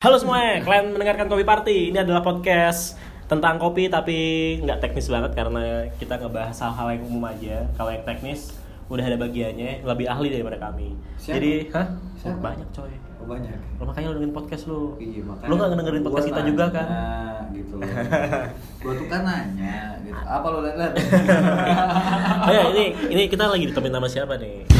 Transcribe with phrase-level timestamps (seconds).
[0.00, 1.92] Halo semuanya, kalian mendengarkan Kopi Party.
[1.92, 2.96] Ini adalah podcast
[3.28, 4.16] tentang kopi tapi
[4.64, 7.68] nggak teknis banget karena kita ngebahas hal-hal yang umum aja.
[7.76, 8.56] Kalau yang teknis
[8.88, 10.96] udah ada bagiannya lebih ahli daripada kami.
[11.20, 11.36] Siapa?
[11.36, 11.86] Jadi, hah?
[12.16, 12.40] Siapa?
[12.40, 12.92] Banyak coy.
[13.20, 13.52] Oh, banyak.
[13.76, 14.96] Lo makanya lo dengerin podcast lu.
[14.96, 16.86] Iya, makanya Lu nggak dengerin podcast kita juga kan?
[17.52, 17.84] gitu loh.
[18.80, 20.16] gua tuh kan nanya gitu.
[20.16, 20.92] Apa lo lihat-lihat?
[22.48, 24.79] Oh ya, ini ini kita lagi ditemenin sama siapa nih?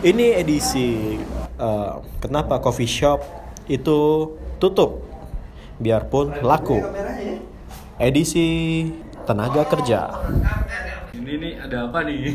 [0.00, 1.20] Ini edisi
[1.56, 3.20] eh, kenapa coffee shop
[3.68, 5.04] itu tutup
[5.76, 6.80] biarpun laku.
[8.00, 8.88] Edisi
[9.28, 10.08] tenaga kerja.
[11.12, 12.18] Ini nih ada apa nih?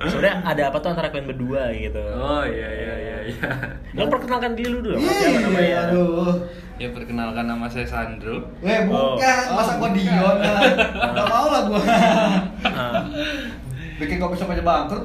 [0.00, 2.00] Sebenarnya ada apa tuh antara kalian berdua gitu.
[2.00, 3.50] oh iya iya iya iya.
[3.92, 4.98] Lo perkenalkan diri dulu dong.
[4.98, 5.76] Iya, Siapa namanya?
[5.86, 6.34] aduh.
[6.80, 8.48] Ya perkenalkan nama saya Sandro.
[8.64, 9.54] Eh, bukan, Oh.
[9.54, 10.72] masa gua Dion kan?
[11.12, 11.80] Gak mau lah gua.
[14.00, 15.04] Bikin kopi shop aja bangkrut.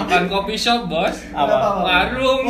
[0.00, 1.16] Bukan kopi shop bos.
[1.30, 1.54] Apa?
[1.84, 2.42] Warung.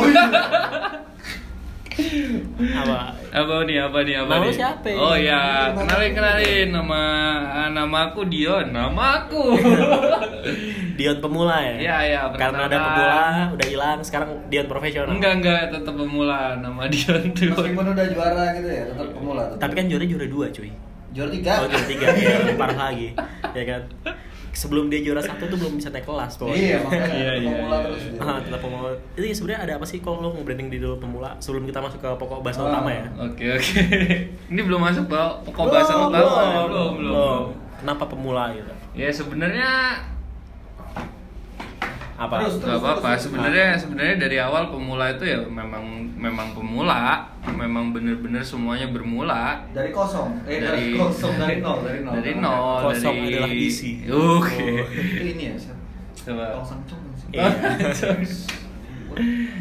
[2.73, 2.97] Apa?
[3.31, 4.51] apa nih apa nih apa Nama nih?
[4.51, 4.89] siapa?
[4.91, 7.01] Oh ya kenalin kenalin nama
[7.47, 8.71] ah, nama aku Dion.
[8.71, 9.55] Nama aku.
[10.99, 11.75] Dion pemula ya?
[11.79, 13.23] Iya, iya, Karena ada pemula,
[13.55, 15.15] udah hilang, sekarang Dion profesional.
[15.15, 17.55] enggak enggak tetap pemula nama Dion tuh.
[17.55, 19.43] Meskipun udah juara gitu ya, tetap pemula.
[19.47, 19.59] tetap.
[19.63, 20.71] Tapi kan juara juara dua cuy.
[21.11, 21.51] Juara tiga.
[21.57, 23.07] Oh juara tiga, ya, lebih parah lagi,
[23.51, 23.81] ya kan.
[24.51, 26.51] Sebelum dia juara satu tuh belum bisa naik kelas tuh.
[26.51, 27.79] Iya, makanya Iya, tetap iya, pemula iya.
[27.81, 28.01] terus.
[28.03, 28.19] dia.
[28.19, 28.89] Ah, tetap pemula.
[29.13, 31.79] Itu ya sebenarnya ada apa sih kalau lo mau branding di dulu pemula sebelum kita
[31.79, 32.67] masuk ke pokok bahasa Ah.
[32.67, 33.05] utama ya?
[33.17, 33.73] Oke oke.
[34.51, 35.47] Ini belum masuk Pak.
[35.47, 36.11] Pokok bahasan utama.
[36.11, 37.43] belum, belum, belum, belum.
[37.79, 38.71] Kenapa pemula gitu?
[38.93, 39.69] Ya sebenarnya
[42.21, 42.35] Apa?
[42.45, 43.09] Terus, Gak apa-apa.
[43.17, 49.89] Sebenarnya sebenarnya dari awal pemula itu ya memang memang pemula, memang bener-bener semuanya bermula Dari
[49.89, 50.37] kosong.
[50.45, 52.13] Eh, dari, Dari- kosong dari nol, dari nol.
[52.13, 52.77] dari nol.
[52.93, 53.33] Kosong dari...
[53.33, 53.91] adalah isi.
[54.05, 54.13] Oke.
[54.13, 55.81] Oh, itu ini ya, siapa?
[56.21, 56.45] Coba.
[56.61, 57.27] Samcong sih.
[57.33, 57.49] Iya.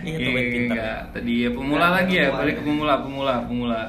[0.05, 1.01] Ini tuh main Iya, pintar.
[1.11, 3.81] Tadi ya pemula Enggak, lagi ya, balik ke pemula, pemula, pemula.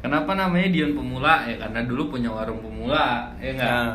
[0.00, 1.44] Kenapa namanya Dion Pemula?
[1.44, 3.68] Ya karena dulu punya warung pemula, ya enggak?
[3.68, 3.92] Nah,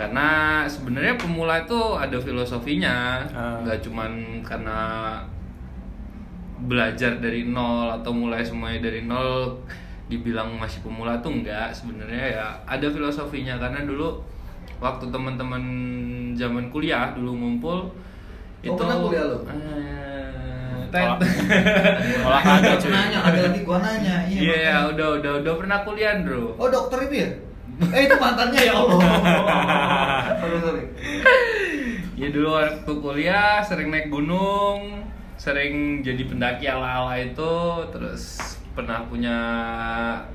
[0.00, 0.28] Karena
[0.64, 3.60] sebenarnya pemula itu ada filosofinya, Ah.
[3.60, 4.78] nggak cuman karena
[6.60, 9.56] belajar dari nol atau mulai semuanya dari nol
[10.08, 14.20] dibilang masih pemula tuh enggak sebenarnya ya ada filosofinya karena dulu
[14.76, 15.62] waktu teman-teman
[16.34, 17.88] zaman kuliah dulu ngumpul
[18.60, 19.38] Oh, pernah kuliah lu?
[19.48, 21.16] Eh, Olah-
[22.76, 22.92] cuy.
[22.92, 24.20] nanya, ada lagi gua nanya.
[24.28, 24.52] Iya, Iya.
[24.52, 24.90] ya, makanya.
[24.92, 26.60] udah udah udah pernah kuliah, Bro.
[26.60, 27.30] Oh, dokter itu ya?
[27.80, 29.00] Eh, itu mantannya ya Allah.
[30.40, 30.84] sorry, sorry.
[32.20, 35.08] Ya dulu waktu kuliah sering naik gunung,
[35.40, 37.54] sering jadi pendaki ala-ala itu,
[37.88, 39.38] terus pernah punya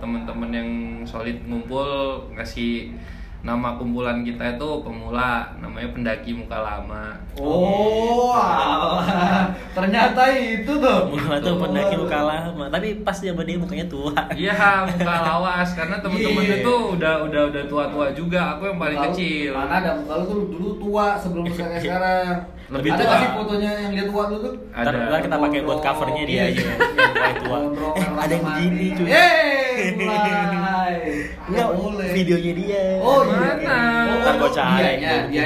[0.01, 0.69] teman-teman yang
[1.05, 2.97] solid ngumpul ngasih
[3.45, 7.13] nama kumpulan kita itu pemula, namanya pendaki muka lama.
[7.37, 9.53] Oh, alah.
[9.69, 11.13] ternyata itu tuh.
[11.13, 14.17] Pemula tuh pendaki muka lama, tapi pas dia dia mukanya tua.
[14.33, 16.65] Iya, muka lawas karena temen-temen Iya.
[16.65, 18.57] itu udah udah udah tua-tua juga.
[18.57, 19.51] Aku yang paling Kalau- kecil.
[19.53, 22.35] Mana ada muka lu tuh dulu tua sebelum kayak sekarang.
[22.65, 23.17] Lebih ada tua.
[23.21, 24.53] sih fotonya yang dia tua dulu tuh?
[24.73, 24.89] Ada.
[25.05, 27.57] ntar kita pakai buat covernya dia aja yang mulai tua.
[27.93, 29.09] Eh, ada yang begini cuy.
[29.93, 30.95] Mulai.
[31.45, 32.09] Enggak, boleh.
[32.09, 32.83] videonya dia.
[32.97, 33.37] Oh iya.
[33.37, 33.77] Mana?
[34.03, 34.93] Oh, Ntar gua cari.
[34.97, 35.23] Kan.
[35.29, 35.43] Iya.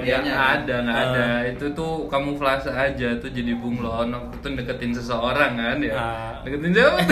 [0.00, 0.20] Dianya.
[0.24, 1.04] nggak ada, nggak Ah.
[1.06, 1.26] ada.
[1.46, 4.08] Itu tuh kamuflase aja tuh jadi bunglon.
[4.08, 5.94] Waktu itu deketin seseorang kan ya.
[5.94, 6.32] Ah.
[6.42, 6.98] Deketin siapa?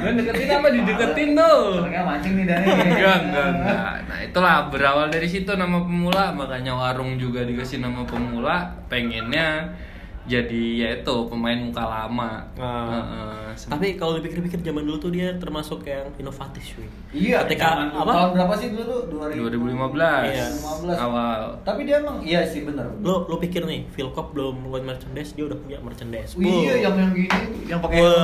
[0.00, 0.68] Kan deketin apa?
[0.70, 1.60] Dideketin tuh.
[1.76, 2.66] Senangnya mancing nih Dani.
[2.70, 3.92] Enggak, enggak, enggak.
[4.08, 8.56] Nah, itulah berawal dari situ nama pemula, makanya warung juga dikasih nama pemula.
[8.88, 9.76] Pengennya
[10.30, 12.46] jadi ya itu pemain muka lama.
[12.54, 12.86] Ah.
[12.86, 13.50] Heeh.
[13.66, 16.86] Tapi kalau dipikir-pikir zaman dulu tuh dia termasuk yang inovatif cuy.
[17.10, 18.06] Iya, Ketika apa?
[18.08, 19.00] Tahun berapa sih dulu tuh?
[19.10, 20.46] 2015 Iya.
[20.46, 20.94] 2015.
[20.96, 21.40] awal.
[21.60, 22.86] Tapi dia emang iya sih bener.
[23.00, 26.30] Lo lo pikir nih, Philcop belum ngeluarin merchandise, dia udah punya merchandise.
[26.32, 28.14] Oh, iya, yang yang gini, yang pakai Wah,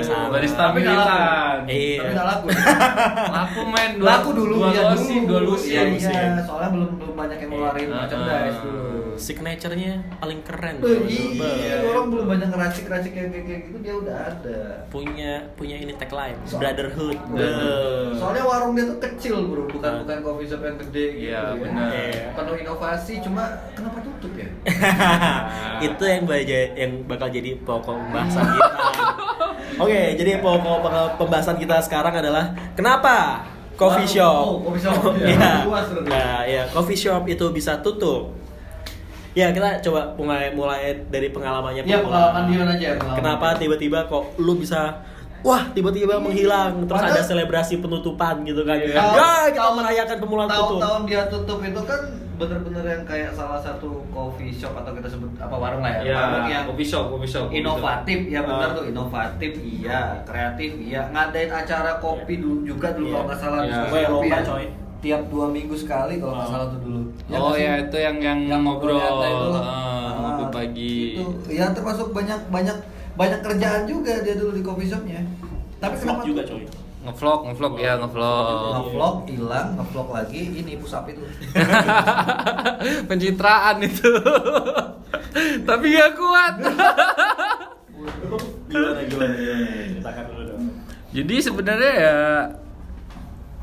[0.00, 0.08] gitu.
[0.08, 0.32] sama.
[0.32, 1.68] Barista Tapi nggak laku.
[1.68, 2.00] Iya.
[2.00, 2.46] Tapi nggak laku.
[3.36, 5.28] Laku main dua, laku dulu dua ya lusin, dulu.
[5.28, 5.72] dua lusin.
[5.72, 6.14] Iya, lusin.
[6.14, 7.94] iya, soalnya belum belum banyak yang ngeluarin Iya.
[7.94, 9.01] merchandise Ah.
[9.14, 10.74] Signaturenya paling keren.
[10.76, 11.04] Bro.
[11.04, 14.60] iya, orang belum banyak ngeracik-racik kayak kayak kayak gitu dia udah ada.
[14.86, 17.16] punya punya ini tagline So- brotherhood.
[17.26, 17.52] Bener.
[17.54, 18.12] Beuh.
[18.14, 19.98] Soalnya warung dia tuh kecil bro, bukan Ah.
[20.00, 21.24] bukan coffee shop yang gede gitu.
[21.26, 21.56] Iya, ya.
[21.56, 21.88] benar.
[21.90, 22.24] Iya.
[22.32, 24.48] Penuh inovasi, cuma kenapa tutup ya?
[25.86, 28.70] itu yang baja- yang bakal jadi pokok pembahasan kita.
[29.82, 30.76] Oke, jadi pokok
[31.16, 33.40] pembahasan kita sekarang adalah kenapa
[33.72, 34.44] coffee shop?
[34.44, 35.00] oh, coffee shop.
[35.18, 35.64] Iya.
[35.64, 36.04] Berarti.
[36.04, 38.36] Nah, ya coffee shop itu bisa tutup.
[39.32, 41.82] Ya kita coba mulai mulai dari pengalamannya.
[41.82, 42.12] Iya pemula.
[42.30, 42.88] pengalaman Dion aja.
[42.94, 43.16] Pengalaman.
[43.16, 45.00] Kenapa tiba-tiba kok lu bisa
[45.40, 48.94] wah tiba-tiba menghilang terus Padahal- ada selebrasi penutupan gitu kan Iya.
[48.94, 52.00] Tahun- ya kita tahun- merayakan pemulaan tutup tahun-tahun dia tutup itu kan
[52.32, 56.16] bener-bener yang kayak salah satu coffee shop atau kita sebut apa warung lah ya, Ya,
[56.16, 57.46] warung yang kopi shop, kopi shop.
[57.46, 58.74] kopi inovatif ya benar Ah.
[58.74, 63.14] tuh inovatif iya kreatif iya ngadain acara kopi dulu juga dulu Iya.
[63.14, 63.58] kalau nggak salah
[63.88, 64.40] Gue kopi ya.
[64.44, 64.64] coy.
[65.02, 66.52] Tiap dua minggu sekali kalau nggak Ah.
[66.52, 67.36] salah tuh dulu shop.
[67.36, 69.48] Oh ya itu yang yang, yang ngobrol, nyantai itu.
[69.50, 70.96] ah, Ah, ngopi pagi.
[71.16, 72.76] itu ya termasuk banyak banyak
[73.12, 75.20] banyak kerjaan juga dia dulu di coffee shopnya
[75.76, 76.64] tapi vlog kenapa juga coy
[77.02, 78.46] Ngevlog, ngevlog ya, ngevlog.
[78.78, 81.18] ngevlog hilang ngevlog lagi ini push up itu
[83.04, 84.06] Pencitraan itu.
[85.64, 86.54] Tapi gak kuat.
[88.64, 90.62] gimana gimana gimana dulu dong
[91.10, 92.16] Jadi sebenarnya ya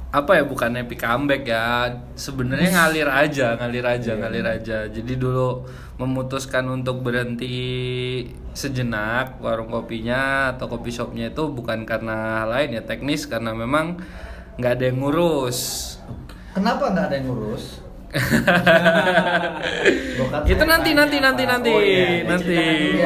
[0.09, 1.89] apa ya bukan epic comeback ya.
[2.17, 4.77] Sebenarnya ngalir aja ngalir aja ngalir aja.
[4.89, 5.65] Jadi dulu
[6.01, 8.25] memutuskan untuk berhenti
[8.55, 13.29] sejenak warung kopinya atau kopi shopnya itu bukan karena hal lain ya teknis.
[13.29, 14.01] Karena memang
[14.57, 15.59] nggak ada yang ngurus.
[16.57, 17.88] Kenapa nggak ada yang ngurus
[20.45, 21.51] itu nanti nanti nanti apa.
[21.51, 22.25] nanti Oh, iya.
[22.25, 22.57] nanti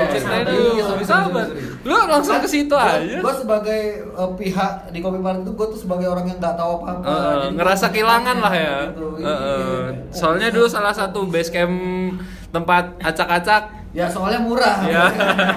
[0.10, 0.70] ceritain dulu
[1.04, 1.84] sabar sorry, sorry.
[1.84, 3.82] lu langsung ke situ aja Gue sebagai
[4.14, 7.04] uh, pihak di Kopi Party itu gue tuh sebagai orang yang nggak tahu apa-apa.
[7.04, 8.76] Eh, Jadi ngerasa gua- kehilangan lah ya.
[8.88, 9.08] Gitu.
[9.14, 9.24] Eh.
[9.24, 9.44] Iya.
[10.10, 11.76] soalnya dulu salah satu base camp
[12.50, 14.82] tempat acak-acak Ya soalnya murah.
[14.90, 15.06] Ya.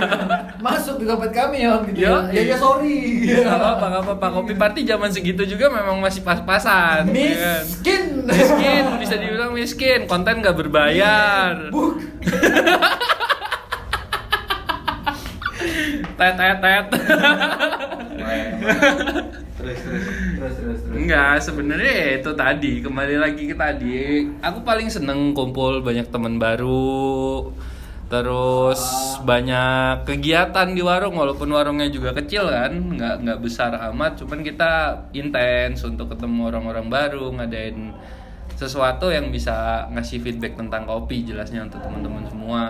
[0.65, 2.05] Masuk di dompet kami ya gitu.
[2.05, 3.25] Yo, ya, ya, ya sorry.
[3.33, 4.27] Gak apa-apa, gak apa-apa.
[4.37, 7.09] Kopi party zaman segitu juga memang masih pas-pasan.
[7.17, 7.65] ya kan?
[7.65, 8.03] Miskin.
[8.29, 10.05] Miskin, bisa dibilang miskin.
[10.05, 11.56] Konten gak berbayar.
[11.75, 11.97] Buk.
[16.17, 16.87] Tet, tet, tet.
[19.56, 20.05] terus terus
[20.37, 20.93] terus terus terus.
[20.93, 22.73] Enggak, sebenarnya ya itu tadi.
[22.85, 24.29] Kembali lagi ke tadi.
[24.44, 27.49] Aku paling seneng kumpul banyak teman baru.
[28.06, 28.79] Terus
[29.26, 34.23] banyak kegiatan di warung walaupun warungnya juga kecil kan, nggak nggak besar amat.
[34.23, 37.91] Cuman kita intens untuk ketemu orang-orang baru, ngadain
[38.55, 42.62] sesuatu yang bisa ngasih feedback tentang kopi jelasnya untuk teman-teman semua.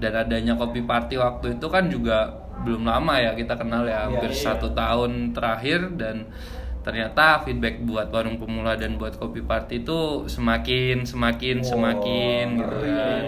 [0.00, 2.30] Dan adanya kopi party waktu itu kan juga
[2.64, 4.42] belum lama ya kita kenal ya hampir iya.
[4.50, 6.26] satu tahun terakhir dan
[6.82, 12.90] ternyata feedback buat warung pemula dan buat kopi party itu semakin semakin semakin gitu ngeri.
[12.94, 13.24] kan.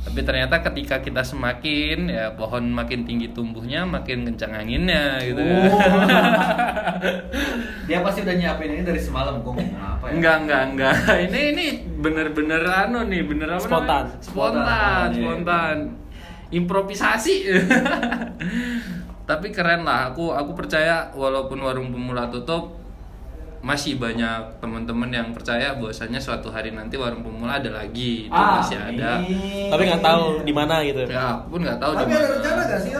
[0.00, 5.44] Tapi ternyata ketika kita semakin ya pohon makin tinggi tumbuhnya makin kencang anginnya gitu.
[5.44, 5.76] Oh.
[7.88, 10.12] Dia pasti udah nyiapin ini dari semalam gue ngomong apa ya?
[10.16, 10.94] Enggak, enggak, enggak.
[11.28, 11.66] Ini ini
[12.00, 14.04] bener-bener anu nih, bener apa Spontan.
[14.08, 14.24] namanya?
[14.24, 15.76] Spontan, Spontan, spontan.
[16.50, 17.36] Improvisasi.
[19.28, 20.10] Tapi keren lah.
[20.10, 22.72] Aku aku percaya walaupun warung pemula tutup
[23.60, 28.56] masih banyak teman-teman yang percaya bahwasanya suatu hari nanti warung pemula ada lagi itu Ah,
[28.56, 29.20] masih ada
[29.68, 32.80] tapi nggak tahu di mana gitu ya aku pun nggak tahu Tapi ada rencana gak
[32.80, 32.92] sih,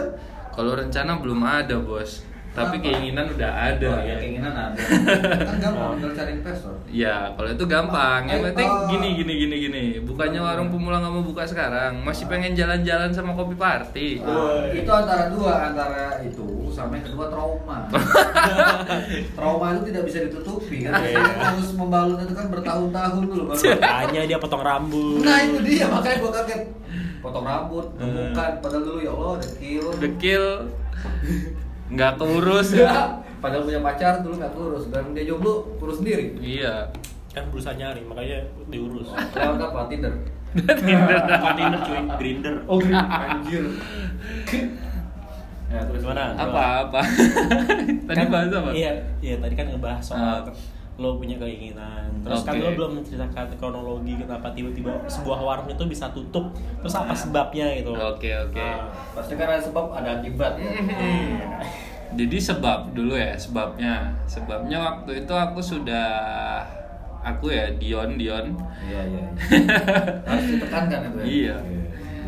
[0.50, 2.84] kalau rencana belum ada bos tapi Apa?
[2.84, 4.74] keinginan udah ada Oh, ya keinginan ada.
[5.48, 6.74] kan gampang tinggal cari investor.
[6.90, 8.26] Ya, kalau itu gampang.
[8.26, 8.90] Yang Eh, penting oh.
[8.90, 9.84] gini gini gini gini.
[10.02, 14.18] Bukannya warung pemula nggak mau buka sekarang, masih pengen jalan-jalan sama kopi party.
[14.18, 17.78] Ah, itu antara dua, antara itu sama yang kedua trauma.
[19.36, 20.92] trauma itu tidak bisa ditutupi kan.
[20.96, 21.20] Iya.
[21.20, 23.60] Kita harus membalut itu kan bertahun-tahun dulu baru.
[23.76, 26.62] makanya dia potong rambut Nah itu dia makanya gua kaget.
[27.20, 29.84] Potong rambut, gemukan, padahal dulu ya Allah dekil.
[30.00, 30.44] Dekil
[31.90, 36.38] nggak keurus Ya, padahal punya pacar dulu nggak kurus dan dia jomblo kurus sendiri.
[36.40, 36.88] Iya.
[37.30, 39.86] kan berusaha nyari makanya diurus Lewat apa?
[39.86, 40.10] Tinder.
[40.82, 43.64] Tinder bukan Tinder cuy Grinder Oh, anjir.
[45.70, 46.34] Ya, terus Gimana?
[46.34, 47.00] Apa apa?
[48.08, 48.70] Tadi Kan- bahas apa?
[48.70, 50.52] Iya, iya tadi kan ngebahas soal Ah.
[50.96, 52.12] lo punya keinginan.
[52.20, 52.60] Terus kan Oke.
[52.60, 56.52] lo belum menceritakan kronologi kenapa tiba-tiba sebuah warung itu bisa tutup.
[56.76, 57.94] Terus apa sebabnya gitu?
[57.94, 58.60] Oke oke.
[58.60, 58.84] Ah.
[59.14, 60.58] Pasti kan ada sebab ada akibat.
[60.58, 60.68] ya.
[62.18, 64.10] Jadi sebab dulu ya sebabnya.
[64.26, 66.10] Sebabnya waktu itu aku sudah
[67.22, 68.52] aku ya Dion Dion.
[68.82, 69.24] Iya iya.
[70.28, 71.24] Harus ditekankan itu ya.
[71.24, 71.56] Iya.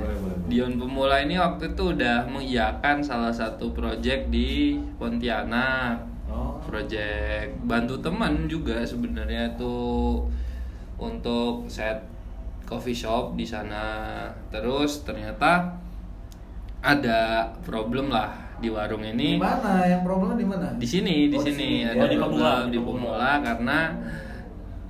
[0.03, 0.37] Boleh boleh.
[0.47, 6.03] Dion Pemula ini waktu itu udah mengiyakan salah satu project di Pontianak.
[6.27, 6.59] Oh.
[6.63, 10.27] Project bantu teman juga sebenarnya tuh
[10.97, 12.03] untuk set
[12.65, 14.27] coffee shop di sana.
[14.49, 15.77] Terus ternyata
[16.83, 19.31] ada problem lah di warung Di ini.
[19.39, 19.83] mana?
[19.85, 20.67] Yang problemnya di mana?
[20.79, 21.91] Di sini, di Oh, di sini sini.
[21.91, 23.79] ada Oh, di Pemula, problem di di Pemula karena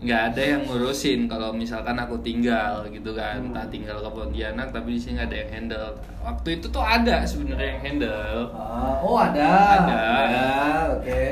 [0.02, 3.52] nggak ada yang ngurusin kalau misalkan aku tinggal gitu kan Hmm.
[3.52, 5.88] tak tinggal ke Pontianak tapi di sini nggak ada yang handle
[6.20, 9.50] waktu itu tuh ada sebenarnya yang handle Ah, oh ada.
[9.78, 10.46] Ada.
[10.92, 11.24] oke.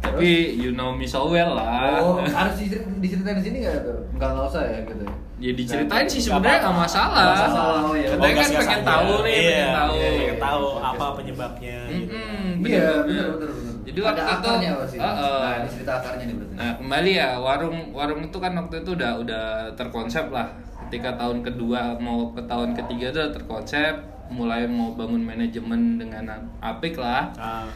[0.00, 3.98] tapi you know me so well lah Oh, harus dicer- diceritain di sini nggak tuh?
[4.12, 5.04] Enggak nggak usah ya gitu.
[5.38, 8.08] ya diceritain sih Nggak sebenarnya nggak masalah Nggak masalah, oh iya.
[8.08, 8.86] Katanya Oh, kan gas-gas pengen aja.
[8.86, 12.14] tahu nih iya, pengen tahu iya, pengen tahu Oke, apa penyebabnya gitu.
[12.14, 12.46] Mm-mm.
[12.62, 13.71] Iya, bener, bener, bener.
[13.92, 14.96] Jadi ada waktu itu- akarnya pasti.
[14.96, 15.38] Heeh.
[15.38, 16.54] Nah, ini cerita akarnya nih berarti.
[16.56, 19.44] Nah kembali ya warung warung itu kan waktu itu udah udah
[19.76, 20.48] terkonsep lah.
[20.82, 23.94] Ketika tahun kedua mau ke tahun ketiga udah terkonsep,
[24.28, 26.24] mulai mau bangun manajemen dengan
[26.58, 27.28] apik lah.
[27.34, 27.68] Ah,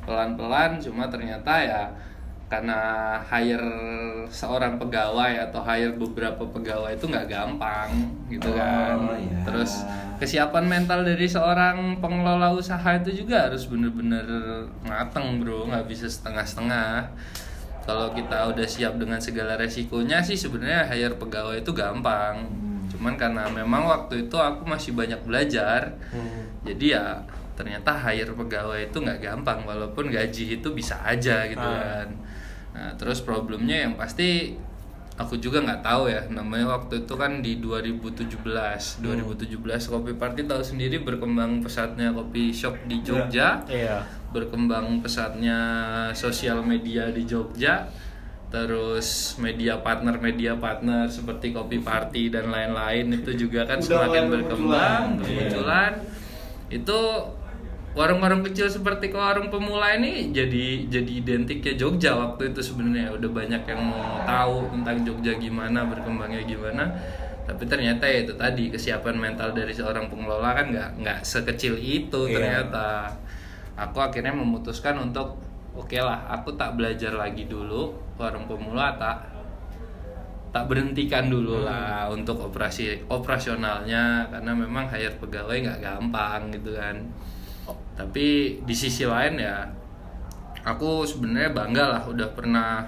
[0.00, 1.84] Pelan-pelan cuma ternyata ya
[2.50, 2.80] karena
[3.30, 3.70] hire
[4.26, 8.98] seorang pegawai atau hire beberapa pegawai itu nggak gampang gitu kan.
[8.98, 9.38] Oh, iya.
[9.46, 9.86] Terus
[10.18, 14.26] kesiapan mental dari seorang pengelola usaha itu juga harus bener-bener
[14.82, 17.14] mateng bro, nggak bisa setengah-setengah.
[17.86, 22.50] Kalau kita udah siap dengan segala resikonya sih sebenarnya hire pegawai itu gampang.
[22.90, 26.66] Cuman karena memang waktu itu aku masih banyak belajar, hmm.
[26.66, 27.04] jadi ya
[27.54, 32.02] ternyata hire pegawai itu nggak gampang walaupun gaji itu bisa aja gitu Ah.
[32.02, 32.08] kan.
[32.70, 34.54] Nah terus problemnya yang pasti
[35.14, 36.24] aku juga nggak tahu ya.
[36.32, 38.40] Namanya waktu itu kan di 2017
[39.04, 43.60] 2017 Kopi Party tahu sendiri berkembang pesatnya kopi shop di Jogja.
[43.66, 44.00] Iya.
[44.30, 45.58] berkembang pesatnya
[46.14, 47.90] sosial media di Jogja.
[48.50, 54.24] Terus media partner media partner seperti Kopi Party dan lain-lain itu juga kan Udah semakin
[54.26, 55.18] berkembang bermunculan.
[55.18, 55.92] bermunculan.
[56.66, 57.00] Itu
[57.90, 63.10] warung-warung kecil seperti ke warung pemula ini jadi jadi identiknya Jogja waktu itu sebenarnya.
[63.10, 66.86] Udah banyak yang mau tahu tentang Jogja gimana berkembangnya gimana.
[67.50, 72.30] Tapi ternyata ya itu tadi kesiapan mental dari seorang pengelola kan nggak nggak sekecil itu
[72.30, 72.34] Iya.
[72.38, 73.10] ternyata.
[73.74, 75.40] Aku akhirnya memutuskan untuk
[75.74, 79.24] oke lah aku tak belajar lagi dulu warung pemula tak
[80.50, 84.30] tak berhentikan dulu lah untuk operasi operasionalnya.
[84.30, 87.02] Karena memang hire pegawai nggak gampang gitu kan
[87.92, 88.26] tapi
[88.60, 89.66] di sisi lain ya
[90.60, 92.84] aku sebenarnya bangga lah udah pernah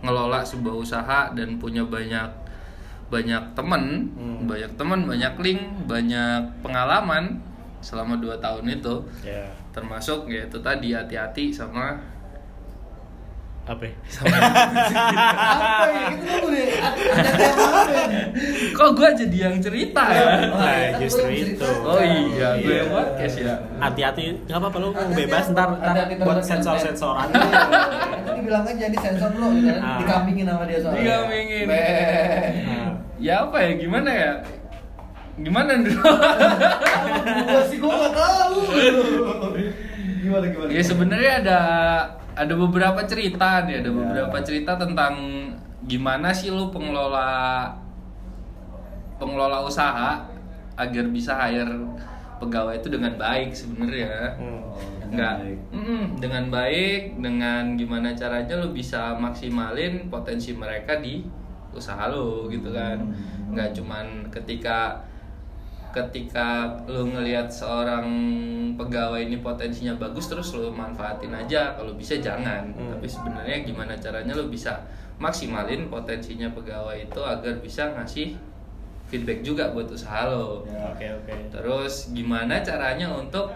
[0.00, 2.28] ngelola sebuah usaha dan punya banyak
[3.10, 4.46] banyak temen Hmm.
[4.46, 7.36] banyak temen banyak link banyak pengalaman
[7.80, 9.50] selama dua tahun itu Ya.
[9.70, 11.98] termasuk ya itu tadi hati-hati sama
[13.70, 13.86] Apa?
[13.86, 13.94] ya?
[14.18, 14.40] Apa ya?
[14.82, 15.22] Kita.
[15.30, 16.48] Ada yang apa?
[18.70, 21.54] kok gue jadi yang cerita ya Nah, justru itu.
[21.54, 21.66] cerita.
[21.86, 22.82] oh iya gue Iya.
[22.88, 27.28] podcast ya Hati-hati, nggak apa-apa lu Hati-hati, bebas ntar, ntar buat terhadap sensor-sensoran.
[27.30, 27.60] Iya.
[28.26, 29.78] Tadi bilang aja di sensor dulu gitu kan.
[29.78, 29.98] Ah.
[29.98, 30.98] Dikambingin sama dia soalnya.
[31.00, 31.64] Dikambingin.
[31.66, 34.32] Nah, ya apa ya gimana ya
[35.36, 36.00] gimana dulu
[37.46, 38.54] Gua sih gua nggak tahu.
[40.20, 40.68] Gimana gimana?
[40.68, 41.58] ya sebenarnya ada
[42.40, 43.96] ada beberapa cerita nih ada Ya.
[43.96, 45.14] beberapa cerita tentang
[45.84, 47.68] gimana sih lu pengelola
[49.20, 50.24] pengelola usaha
[50.76, 51.76] agar bisa hire
[52.40, 54.40] pegawai itu dengan baik sebenarnya.
[54.40, 54.64] Hmm.
[55.10, 55.36] nggak.
[55.74, 61.26] Mm, dengan baik dengan gimana caranya lo bisa maksimalin potensi mereka di
[61.74, 62.96] usaha lo gitu kan.
[63.50, 65.02] Nggak cuman ketika
[65.90, 66.48] ketika
[66.84, 68.06] lo ngelihat seorang
[68.74, 72.90] pegawai ini potensinya bagus terus lo manfaatin aja kalau bisa jangan Hmm.
[72.90, 74.78] tapi sebenarnya gimana caranya lo bisa
[75.16, 78.38] maksimalin potensinya pegawai itu agar bisa ngasih
[79.04, 80.86] feedback juga buat usaha lo Ya.
[80.88, 81.32] Oke, oke.
[81.50, 83.50] Terus gimana caranya untuk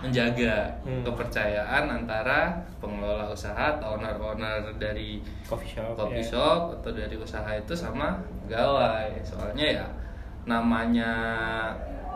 [0.00, 1.00] menjaga Hmm.
[1.02, 5.92] kepercayaan antara pengelola usaha atau owner-owner dari Coffee shop.
[5.94, 6.28] coffee ya.
[6.30, 9.08] shop atau dari usaha itu sama pegawai.
[9.22, 9.86] Soalnya ya
[10.44, 11.12] namanya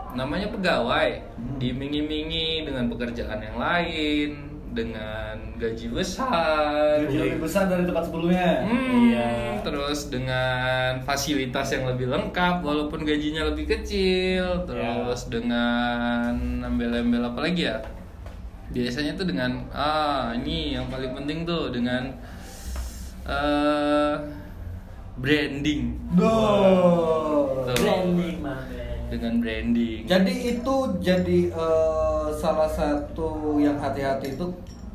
[0.09, 1.57] namanya pegawai Hmm.
[1.57, 4.29] dimingi-mingi dengan pekerjaan yang lain,
[4.69, 8.65] dengan gaji besar, Gaji lebih besar dari tempat sebelumnya.
[8.65, 9.29] Hmm, Iya.
[9.61, 16.33] Terus dengan fasilitas yang lebih lengkap walaupun gajinya lebih kecil, terus dengan
[16.63, 17.77] embel-embel apa lagi ya?
[18.69, 22.13] Biasanya tuh dengan ah ini yang paling penting tuh dengan
[23.25, 24.15] eh
[25.17, 25.81] branding.
[26.15, 27.38] Duh.
[27.73, 27.83] Tuh.
[27.85, 28.63] Branding, man.
[29.09, 29.99] Dengan branding.
[30.05, 34.45] Jadi itu jadi eh, salah satu yang hati-hati itu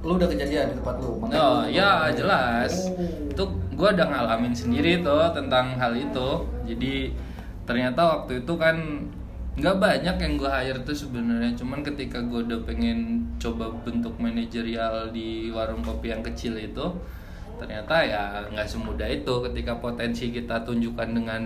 [0.05, 1.17] lu udah kejadian di tempat lu.
[1.19, 2.93] makanya Oh lu- ya jelas.
[2.93, 3.33] Oh.
[3.33, 6.29] Itu gue udah ngalamin sendiri tuh tentang hal itu.
[6.69, 7.11] Jadi
[7.65, 8.77] ternyata waktu itu kan
[9.55, 11.57] nggak banyak yang gue hire tuh sebenarnya.
[11.57, 16.87] Cuman ketika gue udah pengen coba bentuk manajerial di warung kopi yang kecil itu,
[17.59, 19.35] ternyata ya nggak semudah itu.
[19.51, 21.43] Ketika potensi kita tunjukkan dengan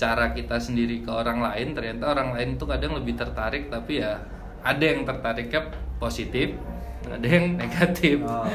[0.00, 3.68] cara kita sendiri ke orang lain, ternyata orang lain tuh kadang lebih tertarik.
[3.68, 4.16] Tapi ya
[4.60, 6.56] ada yang tertariknya positif,
[7.04, 8.48] ada yang negatif Oh.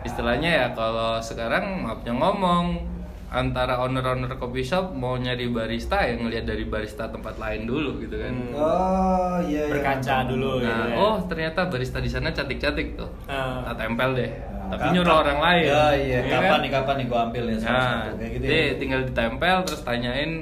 [0.00, 2.80] istilahnya ya kalau sekarang maafnya ngomong
[3.28, 8.16] antara owner-owner coffee shop mau nyari barista yang ngelihat dari barista tempat lain dulu gitu
[8.16, 8.56] kan Hmm.
[8.56, 9.68] Oh iya.
[9.68, 9.72] iya.
[9.74, 10.96] Berkaca dulu gitu nah ya.
[10.96, 14.32] oh ternyata barista di sana cantik-cantik tuh tak tempel deh
[14.68, 16.18] tapi Kapan- nyuruh orang lain Ya iya.
[16.20, 16.60] ya Kapan kan?
[16.60, 18.44] nih kapan nih gua ambil ya salah nah satu kayak gitu.
[18.44, 18.74] deh, ya.
[18.76, 20.32] tinggal ditempel terus tanyain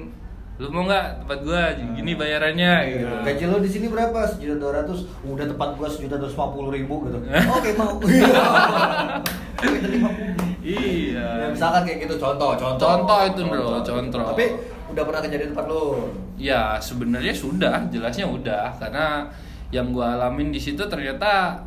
[0.57, 4.25] lu mau nggak tempat gua gini bayarannya gitu Gaji lo di sini berapa?
[4.25, 5.05] Sejuta dua ratus.
[5.23, 7.19] Udah tempat gua sejuta dua ratus puluh ribu gitu.
[7.29, 7.93] Oke mau.
[9.57, 10.33] Kita lima puluh.
[10.63, 12.87] iya Ya, misalkan kayak gitu contoh, contoh.
[12.87, 14.21] Contoh itu, bro, contoh.
[14.33, 14.47] Tapi
[14.89, 16.09] udah pernah kejadian tempat lo.
[16.37, 19.29] Ya sebenarnya sudah, jelasnya udah karena
[19.69, 21.61] yang gua alamin di situ ternyata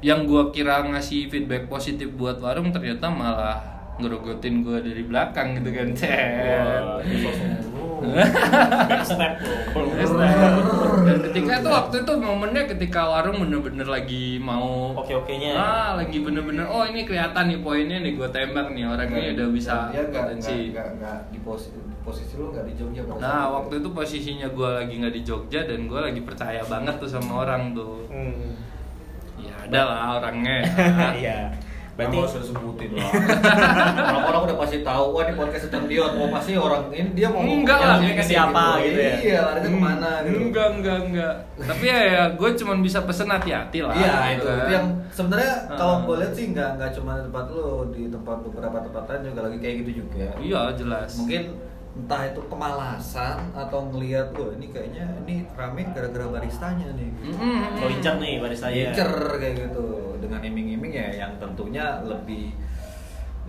[0.00, 3.60] yang gua kira ngasih feedback positif buat warung ternyata malah
[4.00, 5.88] ngerogotin gua dari belakang gitu kan.
[5.92, 7.30] Wah, lu.
[8.88, 9.84] Backstep lu.
[11.04, 15.52] Dan ketika itu waktu itu momennya ketika warung bener-bener lagi mau Oke-okenya.
[15.52, 19.48] Ah, lagi bener-bener oh ini kelihatan nih poinnya nih gua tembak nih orang ini udah
[19.52, 20.72] bisa nggak potensi.
[21.28, 25.22] di posisi posisi lo nggak di Jogja Nah, waktu itu posisinya gua lagi nggak di
[25.22, 28.08] Jogja dan gua lagi percaya banget tuh sama orang tuh.
[28.08, 28.56] Hmm.
[29.44, 30.58] Ya ada lah orangnya.
[31.20, 31.40] Iya.
[32.00, 33.10] Berarti Berarti usah disebutin lah.
[34.08, 36.12] Orang-orang udah pasti tahu, wah ini podcast tentang Dion.
[36.16, 37.96] Mau pasti orang ini dia mau Enggak lah.
[38.00, 39.14] dia Ke siapa gitu ya?
[39.20, 40.36] Iya, larinya ke mana gitu.
[40.48, 41.34] Enggak, enggak, enggak.
[41.60, 43.92] Tapi ya, ya gue cuma bisa pesen hati-hati lah.
[43.92, 44.56] Iya gitu itu, kan.
[44.56, 48.36] itu yang sebenarnya kalau gue lihat sih nggak nggak cuma di tempat lo di tempat
[48.48, 50.28] beberapa tempat lain juga lagi kayak gitu juga.
[50.40, 51.10] Iya, jelas.
[51.20, 51.42] Mungkin
[51.90, 57.10] entah itu kemalasan atau ngelihat gue ini kayaknya ini rame gara-gara baristanya nih.
[57.82, 58.94] Incar nih barista ya.
[58.94, 62.54] Incer kayak gitu dengan iming-iming ya yang tentunya lebih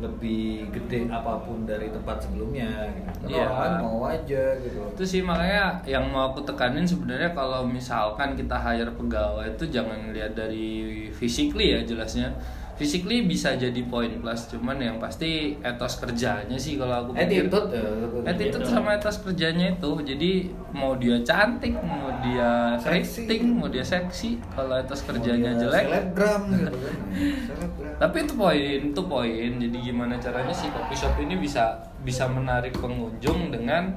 [0.02, 3.06] lebih gede apa pun dari tempat sebelumnya gitu.
[3.22, 3.46] Kan Iya.
[3.46, 4.82] lain mau aja gitu.
[4.98, 10.10] Itu sih makanya yang mau aku tekanin sebenarnya kalau misalkan kita hire pegawai itu jangan
[10.10, 12.34] lihat dari physically ya jelasnya.
[12.82, 17.46] Physically bisa jadi poin plus, cuman yang pasti etos kerjanya sih kalau aku pikir.
[17.46, 17.86] Attitude ya.
[18.26, 20.32] Attitude sama etos kerjanya itu jadi
[20.74, 25.86] mau dia cantik mau dia rating mau dia seksi kalau etos kerjanya Mau dia jelek
[25.86, 26.96] Selebgram gitu kan.
[27.48, 27.94] Selebgram.
[28.00, 32.74] tapi itu poin itu poin jadi gimana caranya sih coffee shop ini bisa bisa menarik
[32.80, 33.94] pengunjung dengan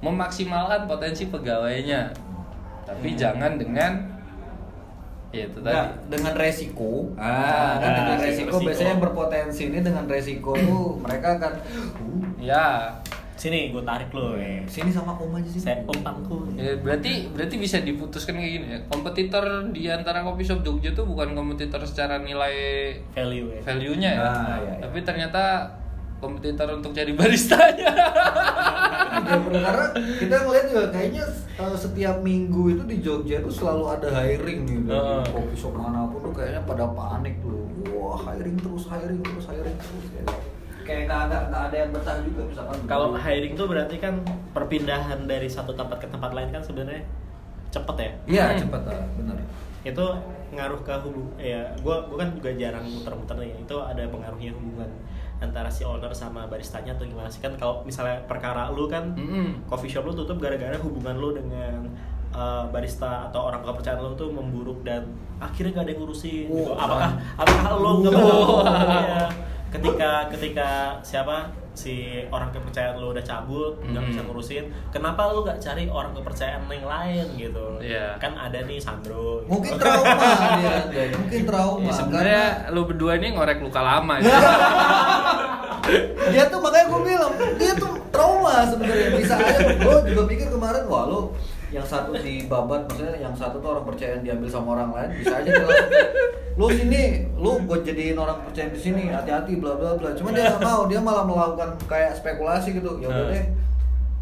[0.00, 2.10] memaksimalkan potensi pegawainya
[2.88, 4.19] tapi jangan dengan
[5.32, 8.50] itu Nggak, tadi dengan resiko ah, kan Nah, dengan resiko.
[8.50, 12.90] resiko, biasanya yang berpotensi ini dengan resiko tuh mereka akan uh, ya
[13.34, 14.36] Sini gue tarik lo.
[14.36, 14.60] eh.
[14.66, 16.44] sini sama om aja sih Saya om pangku.
[16.52, 18.78] Ya, berarti berarti bisa diputuskan kayak gini ya.
[18.84, 22.52] Kompetitor di antara coffee shop Jogja tuh bukan kompetitor secara nilai
[23.10, 23.60] Value ya.
[23.64, 24.20] value-nya ya.
[24.20, 24.74] Ah, iya, iya.
[24.82, 25.72] Tapi ternyata
[26.18, 27.88] kompetitor untuk cari baristanya.
[29.20, 29.60] Ya, bener.
[29.62, 31.24] karena kita ngeliat juga kayaknya
[31.56, 35.22] uh, setiap minggu itu di Jogja itu selalu ada hiring nih Heeh.
[35.28, 39.76] coffee shop mana pun tuh kayaknya pada panik tuh wah hiring terus hiring terus hiring
[39.76, 40.26] terus kayak
[40.80, 44.14] kayak nggak ada nggak ada yang betah juga misalkan Kalau hiring tuh berarti kan
[44.50, 47.04] perpindahan dari satu tempat ke tempat lain kan sebenarnya
[47.70, 48.10] cepet ya.
[48.26, 48.60] iya Hmm.
[48.66, 49.36] cepat lah benar
[49.80, 50.04] Itu
[50.50, 53.54] ngaruh ke hubung ya gua gua kan juga jarang muter-muter nih.
[53.62, 54.90] Itu ada pengaruhnya hubungan
[55.40, 59.64] antara si owner sama baristanya atau gimana sih kan kalau misalnya perkara lu kan Mm-mm.
[59.64, 61.88] coffee shop lu tutup gara-gara hubungan lu dengan
[62.30, 66.68] uh, barista atau orang kepercayaan lu tuh memburuk dan akhirnya gak ada yang ngurusin gitu.
[66.68, 67.12] Oh, Apakah kan.
[67.36, 68.60] apakah lu nggak Wow.
[69.08, 69.24] ya,
[69.72, 70.68] ketika ketika
[71.00, 71.94] siapa si
[72.26, 74.10] orang kepercayaan lu udah cabut nggak Hmm.
[74.10, 78.14] bisa ngurusin kenapa lu nggak cari orang kepercayaan yang lain gitu Iya.
[78.16, 79.50] kan ada nih Sandro gitu.
[79.52, 80.12] mungkin trauma
[80.56, 81.04] dia Andre.
[81.14, 84.26] mungkin trauma Ya, sebenarnya lu berdua ini ngorek luka lama ya.
[84.26, 84.50] karena
[86.32, 90.84] dia tuh makanya gue bilang dia tuh trauma sebenarnya bisa aja gue juga mikir kemarin
[90.84, 91.20] wah lo
[91.70, 95.34] yang satu dibabat maksudnya yang satu tuh orang percaya yang diambil sama orang lain bisa
[95.34, 96.02] aja dia langsung
[96.52, 100.48] lu sini lu gue jadiin orang percaya di sini hati-hati bla bla bla cuma dia
[100.48, 103.32] nggak mau dia malah melakukan kayak spekulasi gitu ya udah Hmm.
[103.32, 103.44] deh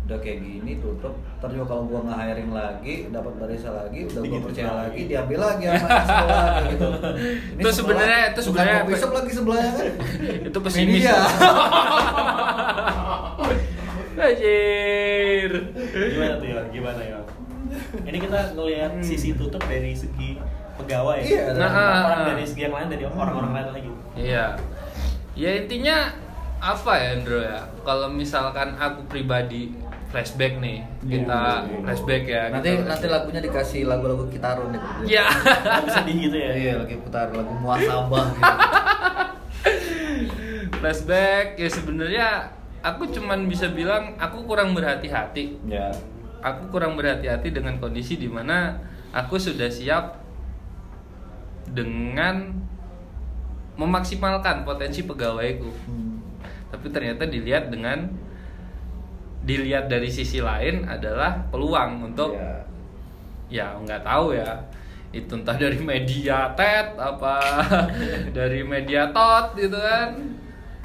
[0.04, 4.14] udah kayak gini tutup ntar juga kalau gua nggak hiring lagi dapat barista lagi udah
[4.14, 5.00] gua Digituin percaya lagi.
[5.04, 6.87] diambil lagi sama kayak gitu
[7.52, 9.87] Ini Itu sebenarnya- itu sebenarnya- shop lagi sebelahnya kan
[10.48, 10.92] itu pesimis.
[10.98, 11.16] Media.
[14.18, 15.50] Anjir.
[16.11, 17.18] gimana tuh ya gimana ya
[18.01, 20.37] ini kita ngelihat sisi tutup dari segi
[20.74, 22.27] pegawai Iya, nah, nah, orang ah.
[22.31, 24.46] dari segi yang lain dari orang-orang lain lagi Iya.
[25.33, 25.96] Ya intinya
[26.59, 27.59] apa ya Andro ya?
[27.81, 29.70] Kalau misalkan aku pribadi
[30.09, 31.79] flashback nih, kita Iya.
[31.83, 32.42] flashback ya.
[32.48, 35.29] nanti kita- nanti lagunya dikasih lagu-lagu Kitaro nih Ya.
[35.68, 38.55] Lagu sedih gitu ya iya lagi putar lagu muasabah gitu.
[40.79, 42.27] flashback ya sebenarnya
[42.81, 45.59] aku cuman bisa bilang aku kurang berhati-hati.
[45.64, 45.90] ya
[46.38, 48.79] Aku kurang berhati-hati dengan kondisi di mana
[49.11, 50.22] aku sudah siap
[51.68, 52.55] dengan
[53.79, 55.70] memaksimalkan potensi pegawaiku.
[55.87, 56.18] Hmm.
[56.68, 58.11] Tapi ternyata dilihat dengan
[59.48, 63.72] dilihat dari sisi lain adalah peluang untuk ya.
[63.72, 64.61] ya nggak tahu ya
[65.09, 67.40] itu entah dari media tet apa
[68.37, 70.37] dari media tot gitu kan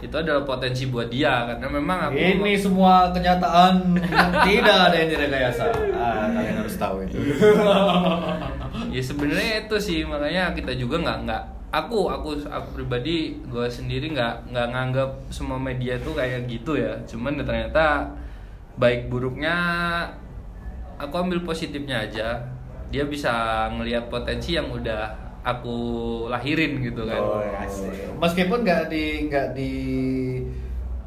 [0.04, 3.96] itu adalah potensi buat dia karena memang aku Ini semua kenyataan
[4.48, 5.66] tidak ada yang direkayasa.
[5.96, 7.18] Ah, kalian harus tahu itu.
[8.94, 14.14] ya sebenarnya itu sih makanya kita juga nggak nggak aku aku aku pribadi gue sendiri
[14.14, 18.14] nggak nggak nganggap semua media tuh kayak gitu ya cuman ternyata
[18.78, 19.58] baik buruknya
[21.02, 22.38] aku ambil positifnya aja
[22.94, 25.78] dia bisa ngelihat potensi yang udah aku
[26.28, 28.16] lahirin gitu kan Oh, asik.
[28.16, 29.72] Meskipun nggak di nggak di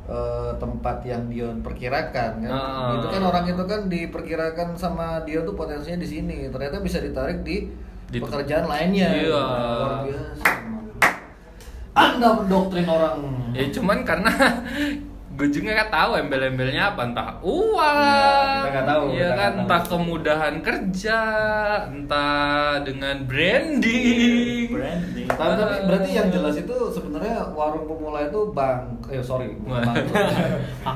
[0.07, 2.51] eh, tempat yang Dion perkirakan kan.
[2.53, 3.01] Nah.
[3.01, 6.37] Itu kan orang itu kan diperkirakan sama Dion tuh potensinya di sini.
[6.46, 7.66] Ternyata bisa ditarik di,
[8.07, 9.09] Di- pekerjaan lainnya.
[9.11, 9.42] Iya.
[9.42, 10.44] Luar biasa.
[11.96, 13.18] Anda mendoktrin orang.
[13.57, 14.29] ya cuman karena
[15.37, 19.37] gue juga nggak tahu embel-embelnya apa entah uang kita nggak tahu, kita kan?
[19.37, 19.90] nggak entah tahu.
[19.92, 21.18] kemudahan kerja
[21.92, 24.72] entah dengan branding.
[24.72, 25.29] Branding.
[25.29, 30.16] Tapi, tapi berarti yang jelas itu sebenarnya warung pemula itu bang, eh sorry, bangkrut.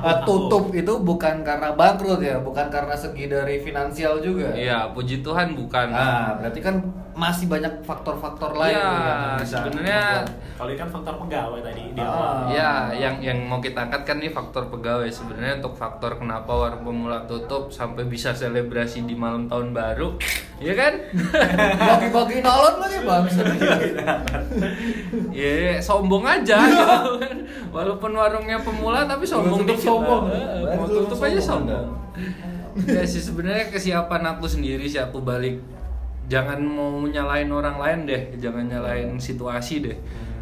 [0.00, 4.57] Eh, tutup itu bukan karena bangkrut ya, bukan karena segi dari finansial juga.
[4.57, 5.92] iya puji Tuhan bukan.
[5.92, 6.81] Nah, berarti kan
[7.20, 10.24] masih banyak faktor-faktor lain Iya, yang bisa sebenarnya-
[10.56, 12.09] kalau kan faktor pegawai tadi di Ah.
[12.09, 15.04] awal Ya, yang yang mau kita angkat kan nih faktor pegawai.
[15.06, 20.16] Sebenarnya untuk faktor kenapa warung pemula tutup sampai bisa selebrasi di malam tahun baru,
[20.59, 20.92] ya kan?
[21.78, 23.24] bagi-bagi nalon lagi bang.
[25.30, 26.87] ya sombong aja gitu
[27.18, 27.37] kan.
[27.70, 30.24] Walaupun warungnya pemula tapi sombong Tutup sombong.
[30.30, 31.87] Eh, Mau Tutup aja sombong, sombong.
[32.87, 35.59] Ya sih sebenarnya kesiapan aku sendiri sih aku balik
[36.31, 39.99] jangan mau nyalain orang lain deh, jangan nyalain situasi deh.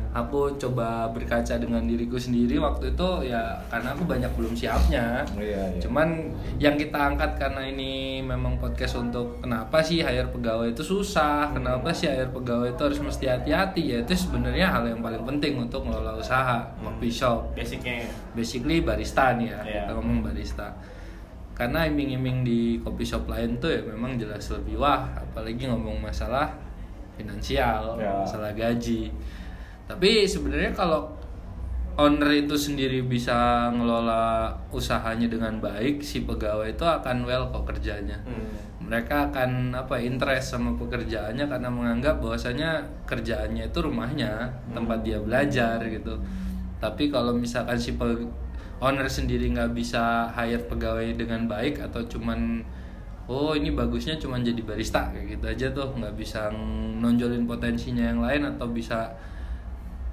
[0.08, 5.22] Aku coba berkaca dengan diriku sendiri waktu itu ya karena aku banyak belum siapnya.
[5.36, 5.80] Iya, iya.
[5.84, 11.52] Cuman yang kita angkat karena ini memang podcast untuk kenapa sih hire pegawai itu susah,
[11.52, 15.60] kenapa sih hire pegawai itu harus mesti hati-hati ya itu sebenarnya hal yang paling penting
[15.60, 17.52] untuk ngelola usaha coffee shop.
[17.52, 19.80] basicnya Basically barista nih ya, Iya.
[19.86, 20.72] kita ngomong barista.
[21.58, 26.54] Karena iming-iming di coffee shop lain tuh ya memang jelas lebih wah, apalagi ngomong masalah
[27.18, 28.22] finansial, Ya.
[28.22, 29.10] masalah gaji.
[29.90, 31.10] Tapi sebenarnya kalau
[31.98, 38.22] owner itu sendiri bisa ngelola usahanya dengan baik, si pegawai itu akan well kok kerjanya.
[38.22, 38.86] Hmm.
[38.86, 45.82] Mereka akan apa interest sama pekerjaannya karena menganggap bahwasanya kerjaannya itu rumahnya, tempat dia belajar
[45.90, 46.14] gitu.
[46.78, 48.30] Tapi kalau misalkan si pe-
[48.78, 52.62] owner sendiri nggak bisa hire pegawai dengan baik atau cuman
[53.28, 55.88] oh ini bagusnya cuman jadi barista kayak gitu aja tuh.
[55.98, 56.48] Nggak bisa
[57.02, 59.12] nonjolin potensinya yang lain atau bisa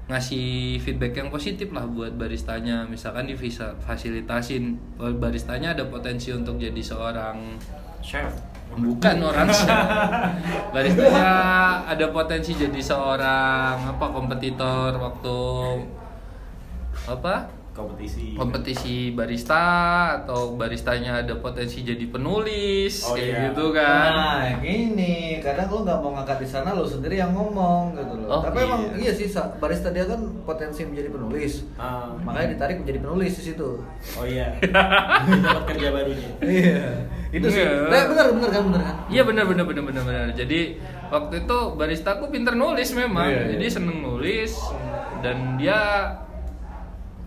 [0.05, 2.85] ngasih feedback yang positif lah buat baristanya.
[2.85, 7.57] Misalkan bisa fasilitasin oh, baristanya ada potensi untuk jadi seorang
[8.01, 8.33] chef.
[8.73, 9.77] Bukan orang chef.
[10.73, 11.29] Baristanya
[11.85, 15.37] ada potensi jadi seorang apa kompetitor waktu
[17.05, 19.63] apa kompetisi kompetisi barista
[20.17, 23.39] atau baristanya ada potensi jadi penulis Oh, kayak iya.
[23.51, 27.91] gitu kan Nah, gini, kadang lo nggak mau ngangkat di sana, lo sendiri yang ngomong
[27.93, 28.29] gitu loh.
[28.31, 28.65] Oh, Tapi iya.
[28.65, 29.51] emang iya sih, Sa.
[29.59, 31.67] barista dia kan potensi menjadi penulis.
[31.75, 32.15] Ah.
[32.17, 33.69] Makanya ditarik menjadi penulis di situ.
[34.15, 34.55] oh iya
[35.43, 36.83] dapat kerja barunya Iya.
[37.29, 37.59] Itu sih.
[37.59, 37.91] Iya.
[37.91, 38.95] Eh, benar, benar kan, benar kan?
[39.11, 40.25] Iya benar benar benar benar benar.
[40.31, 40.59] Jadi
[41.11, 43.27] waktu itu barista aku pinter nulis memang.
[43.27, 43.51] Iya, iya.
[43.59, 44.55] Jadi seneng nulis
[45.19, 45.79] dan dia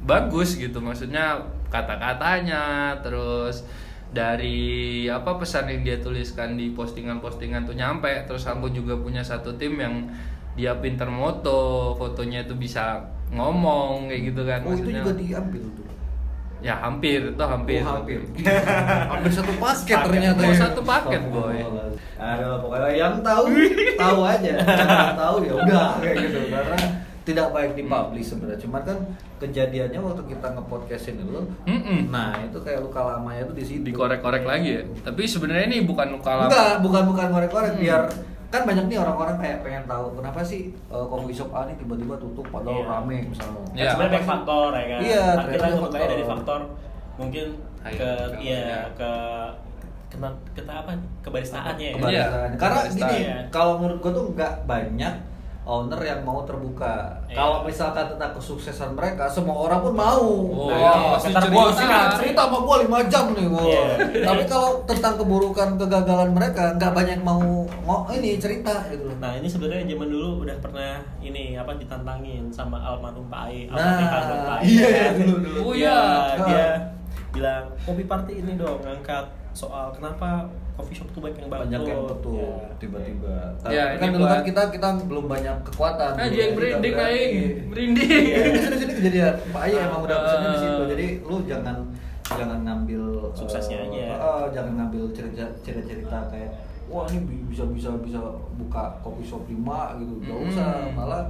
[0.09, 1.37] bagus gitu maksudnya
[1.69, 2.63] kata-katanya
[2.99, 3.63] terus
[4.09, 4.59] dari
[5.07, 9.77] apa pesan yang dia tuliskan di postingan-postingan tuh nyampe terus aku juga punya satu tim
[9.77, 10.09] yang
[10.57, 15.65] dia pinter moto fotonya itu bisa ngomong kayak gitu kan Oh, itu maksudnya juga diambil
[15.71, 15.85] tuh.
[16.59, 18.19] ya hampir itu hampir Oh, hampir.
[19.13, 20.07] hampir satu paket Paket.
[20.11, 20.41] ternyata.
[20.41, 20.57] Oh, ya.
[20.59, 21.59] satu paket, boy.
[22.19, 23.45] Aduh, pokoknya yang tahu
[23.95, 24.53] tahu aja.
[24.59, 26.77] Yang tahu ya udah kayak gitu karena
[27.29, 28.57] tidak baik dipublish sebenarnya.
[28.59, 28.99] Cuman kan
[29.39, 32.09] kejadiannya waktu kita nge-podcastin itu, Mm-mm.
[32.09, 33.85] nah itu kayak luka lamanya tuh di situ.
[33.85, 37.81] dikorek-korek lagi ya tapi sebenarnya ini bukan luka lama Enggak, bukan bukan korek-korek Hmm.
[37.81, 38.03] biar
[38.49, 42.17] kan banyak nih orang-orang kayak pengen tahu kenapa sih uh, coffee shop A nih tiba-tiba
[42.17, 42.89] tutup padahal Iya.
[42.91, 43.61] rame misalnya.
[43.69, 43.69] Iya.
[43.79, 46.09] Kan sebenarnya banyak faktor ya kan Iya, ngomongnya faktor.
[46.09, 46.61] dari faktor
[47.15, 47.47] mungkin
[47.79, 48.11] Ayo, ke
[48.41, 49.11] iya ke
[50.09, 51.95] kena kita apa kebaristaannya ya Iya.
[51.95, 52.49] Kebaristaan.
[52.57, 53.11] Karena Kebaristaan.
[53.13, 53.37] gini, Iya.
[53.53, 55.15] kalau menurut gua tuh nggak banyak
[55.69, 57.13] owner yang mau terbuka.
[57.29, 57.37] Iya.
[57.37, 60.25] Kalau misalkan tentang kesuksesan mereka, semua orang pun mau.
[60.49, 62.43] Oh, Wah, iya, pasti pasti cerita, cerita.
[62.49, 63.63] sama gua 5 jam nih, gua.
[63.63, 63.85] Iya.
[64.25, 67.45] Tapi kalau tentang keburukan, kegagalan mereka, nggak banyak mau
[67.85, 69.17] mau ini cerita gitu loh.
[69.21, 73.77] Nah ini sebenarnya zaman dulu udah pernah ini apa ditantangin sama almarhum Pak Ai, Nah,
[73.77, 75.13] almarhum Pak Ai, iya, kan?
[75.21, 75.61] dulu, dulu.
[75.61, 76.45] Oh, Iya, iya.
[76.49, 76.69] dia
[77.29, 81.67] bilang kopi party ini dong ngangkat soal kenapa coffee shop tuh banyak yang bangkrut.
[81.67, 82.55] banyak yang tutup Ya.
[82.79, 83.35] tiba-tiba.
[83.59, 86.13] Tapi Ya, kan dulu kan kita kita belum banyak kekuatan.
[86.15, 87.35] Aja Jadi yang merinding aing,
[87.67, 88.11] merinding.
[88.25, 89.35] Iya, di sini kejadian.
[89.49, 90.75] Pak Ayah emang udah pesannya di situ.
[90.77, 90.89] Ah.
[90.89, 91.77] Jadi lu jangan
[92.29, 94.05] jangan ngambil Suksesnya eh, aja.
[94.15, 96.51] eh, jangan ngambil cerita cerita kayak
[96.87, 98.21] wah ini bi- bisa bisa bisa
[98.55, 99.59] buka kopi shop 5
[99.99, 100.13] gitu.
[100.23, 100.47] Gak Mm.
[100.47, 101.23] usah, malah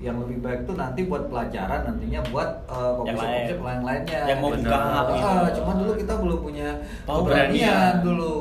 [0.00, 3.28] yang lebih baik tuh nanti buat pelajaran nantinya buat eh, kopi Yang shop
[3.60, 3.80] lain.
[3.82, 4.20] lainnya.
[4.24, 5.60] Yang mau buka Ah, gitu.
[5.60, 6.68] cuman dulu kita belum punya
[7.04, 7.94] keberanian beranian.
[8.00, 8.34] dulu.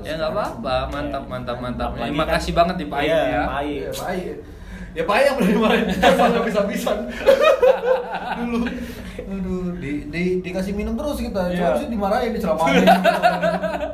[0.00, 1.88] Ya nggak apa-apa, mantap, mantap, mantap.
[1.90, 3.42] Apalagi Terima kan- kasih banget di Pak Iya, ya.
[3.42, 3.60] Pak.
[3.62, 4.38] Iya, Pak Aing.
[4.94, 6.98] Ya Pak yang berani marahin kita sampai bisa-bisan.
[8.38, 8.58] Dulu.
[9.24, 11.40] Aduh, di, di, dikasih minum terus kita.
[11.48, 11.78] Cuma Iya.
[11.78, 12.84] sih dimarahin, diceramahin.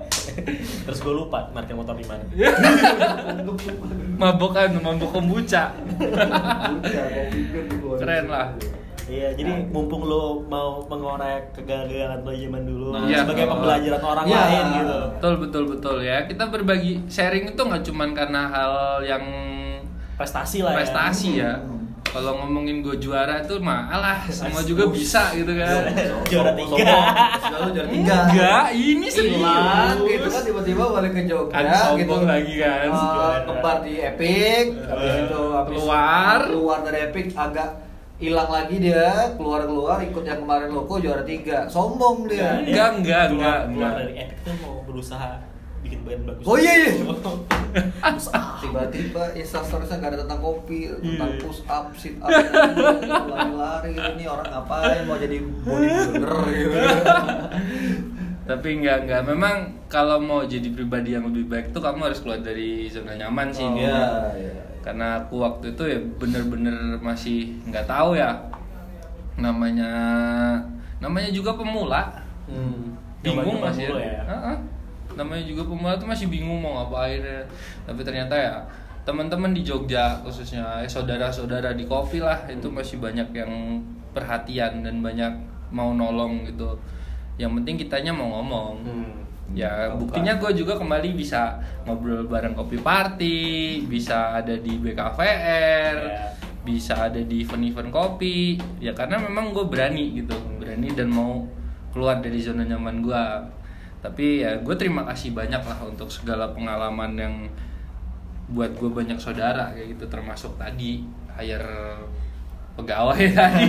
[1.01, 2.21] Terus gue lupa market motor di mana.
[4.21, 5.73] Mabokan, mabok kombucha.
[5.73, 6.29] Kan
[7.33, 7.97] di luar.
[7.97, 8.53] Keren lah.
[9.09, 13.25] Iya, jadi mumpung lo mau mengorek kegagalan lo zaman dulu Nah, iya.
[13.25, 14.37] sebagai pembelajaran orang Iya.
[14.45, 14.99] lain gitu.
[15.17, 16.29] Betul, betul, betul ya.
[16.29, 19.25] Kita berbagi sharing itu nggak cuman karena hal yang
[20.15, 20.85] Prestasi lah ya.
[20.85, 21.53] prestasi ya.
[21.57, 21.80] Hmm.
[22.11, 25.95] Kalau ngomongin gue juara itu mah alah semua juga bisa gitu kan.
[26.27, 26.97] Juara tiga.
[27.39, 28.15] Selalu juara tiga.
[28.27, 29.95] Enggak, ini serius.
[30.03, 32.79] Gitu kan tiba-tiba balik ke Jogja sombong lagi kan.
[32.83, 33.39] Eh, Juara.
[33.47, 36.39] ngebar di Epic habis Eh, itu habis keluar.
[36.45, 37.69] keluar dari Epic agak
[38.17, 43.25] hilang lagi dia keluar keluar ikut yang kemarin loko juara tiga sombong dia Enggak, enggak,
[43.29, 43.93] Keluar- enggak, Keluar enggak.
[43.97, 45.31] dari Epic tuh mau berusaha
[45.81, 46.45] bikin brand bagus.
[46.45, 46.93] Oh, iya, iya.
[48.71, 51.41] Tiba-tiba instastorynya nggak ada tentang kopi tentang Iya.
[51.41, 56.79] push up sit up lari-lari gitu nih orang ngapain mau jadi bodybuilder gitu
[58.41, 59.23] Tapi enggak, enggak.
[59.25, 59.57] Memang
[59.87, 63.63] kalau mau jadi pribadi yang lebih baik tuh kamu harus keluar dari zona nyaman sih.
[63.63, 64.53] Oh, iya, iya.
[64.83, 68.35] Karena aku waktu itu ya bener-bener masih nggak tahu ya
[69.37, 69.93] namanya
[70.99, 72.11] namanya juga pemula
[72.45, 74.21] hmm, bingung masih dulu ya.
[74.27, 74.57] Heeh.
[75.21, 77.45] Namanya juga pemula tuh masih bingung mau ngapain ya.
[77.85, 78.55] tapi ternyata ya
[79.01, 83.53] teman-teman di Jogja khususnya eh, saudara-saudara di kopi lah itu masih banyak yang
[84.11, 85.33] perhatian dan banyak
[85.69, 86.75] mau nolong gitu
[87.37, 89.13] yang penting kitanya mau ngomong Hmm.
[89.51, 89.99] ya Bukan.
[90.01, 93.39] buktinya gue juga kembali bisa ngobrol bareng kopi party
[93.85, 96.31] bisa ada di BKVR Ya.
[96.61, 101.43] bisa ada di event-event kopi ya karena memang gue berani gitu berani dan mau
[101.89, 103.23] keluar dari zona nyaman gue
[104.01, 107.35] tapi ya gue terima kasih banyak lah untuk segala pengalaman yang
[108.51, 110.05] buat gue banyak saudara kayak gitu.
[110.09, 111.05] Termasuk tadi
[111.37, 112.01] hire
[112.75, 113.69] pegawai tadi.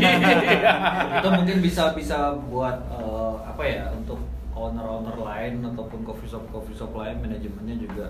[1.19, 4.23] Itu mungkin bisa bisa buat eh, apa ya untuk
[4.55, 8.07] owner-owner lain ataupun coffee shop coffee shop lain manajemennya juga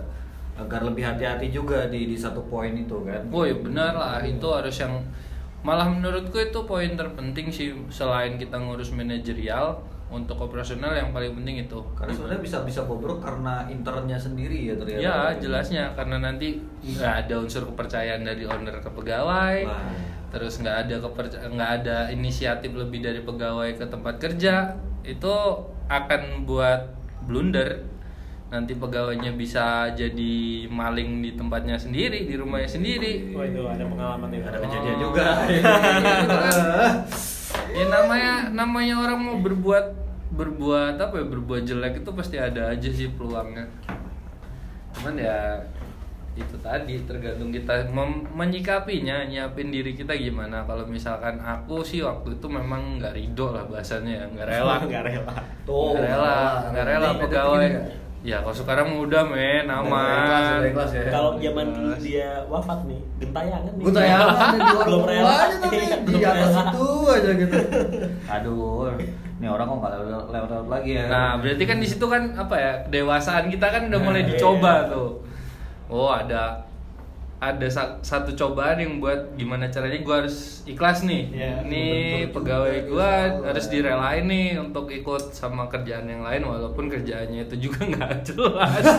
[0.59, 3.25] agar lebih hati-hati juga di di satu poin itu kan.
[3.33, 4.21] Woi benar lah.
[4.21, 5.01] Itu harus yang
[5.61, 9.77] malah menurutku itu poin terpenting sih selain kita ngurus manajerial
[10.11, 11.79] untuk operasional yang paling penting itu.
[11.95, 14.99] Karena sebenarnya bisa bisa bobrok karena internnya sendiri ya ternyata.
[15.01, 19.87] Ya jelasnya karena nanti nggak ada unsur kepercayaan dari owner ke pegawai, Wah.
[20.29, 25.35] terus nggak ada keperca- nggak ada inisiatif lebih dari pegawai ke tempat kerja itu
[25.87, 26.91] akan buat
[27.23, 27.87] blunder.
[28.51, 30.35] Nanti pegawainya bisa jadi
[30.67, 33.31] maling di tempatnya sendiri, di rumahnya sendiri.
[33.31, 34.43] Wah itu ada pengalaman nih.
[34.43, 34.63] Ada Oh.
[34.67, 35.27] kejadian juga.
[37.71, 39.85] ya namanya namanya orang mau berbuat
[40.31, 43.67] berbuat apa ya berbuat jelek itu pasti ada aja sih peluangnya
[44.91, 45.59] cuman ya
[46.31, 52.39] itu tadi tergantung kita mem- menyikapinya nyiapin diri kita gimana kalau misalkan aku sih waktu
[52.39, 55.33] itu memang nggak ridho lah bahasanya ya nggak rela Nggak rela.
[55.67, 56.35] Tuh, nggak rela
[56.71, 57.69] nggak rela pegawai?
[58.21, 61.09] Ya kalau sekarang udah men aman ikhlas ya.
[61.09, 63.83] Kalau zaman dulu dia wafat nih, gentayangan nih.
[63.83, 65.33] Gue tayangan di luar Belum rumah rela.
[65.41, 67.55] aja tapi Iya, di atas itu aja gitu.
[68.29, 68.93] Aduh,
[69.41, 71.05] ini orang kok nggak lewat lewat lagi ya.
[71.07, 72.71] Nah, berarti kan di situ kan apa ya?
[72.85, 74.91] Kedewasaan kita kan udah mulai Nah, dicoba iya.
[74.93, 75.09] tuh.
[75.89, 76.43] Oh, ada
[77.41, 81.25] ada sa- satu cobaan yang buat gimana caranya gua harus ikhlas nih.
[81.33, 81.89] Iya, Nih
[82.23, 83.49] betul pegawai insya Allah.
[83.49, 88.85] harus direlain nih untuk ikut sama kerjaan yang lain walaupun kerjaannya itu juga nggak jelas.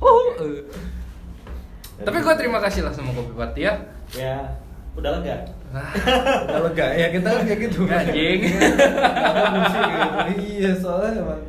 [0.00, 0.62] Oh, eh.
[2.00, 3.74] Tapi gua terima kasih lah sama Kopi Party ya.
[4.10, 4.38] Ya,
[4.94, 5.36] udah lega.
[5.70, 5.86] Nah,
[6.50, 7.80] lega ya kita kan kayak gitu.
[7.86, 8.40] Anjing.
[8.42, 8.58] Gitu.
[10.60, 11.40] Iya, soalnya emang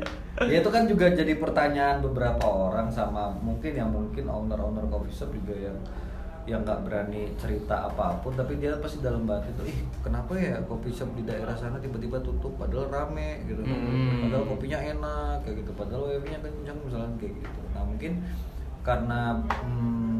[0.41, 5.29] ya itu kan juga jadi pertanyaan beberapa orang sama mungkin yang mungkin owner-owner coffee shop
[5.31, 5.77] juga yang
[6.49, 10.57] yang nggak berani cerita apa pun tapi dia pasti dalam batin tuh ih kenapa ya
[10.65, 14.25] coffee shop di daerah sana tiba-tiba tutup padahal rame gitu Hmm.
[14.25, 18.11] padahal kopinya enak kayak gitu padahal wifi-nya kencang misalnya kayak gitu nah mungkin
[18.81, 19.19] karena
[19.61, 20.10] hmm,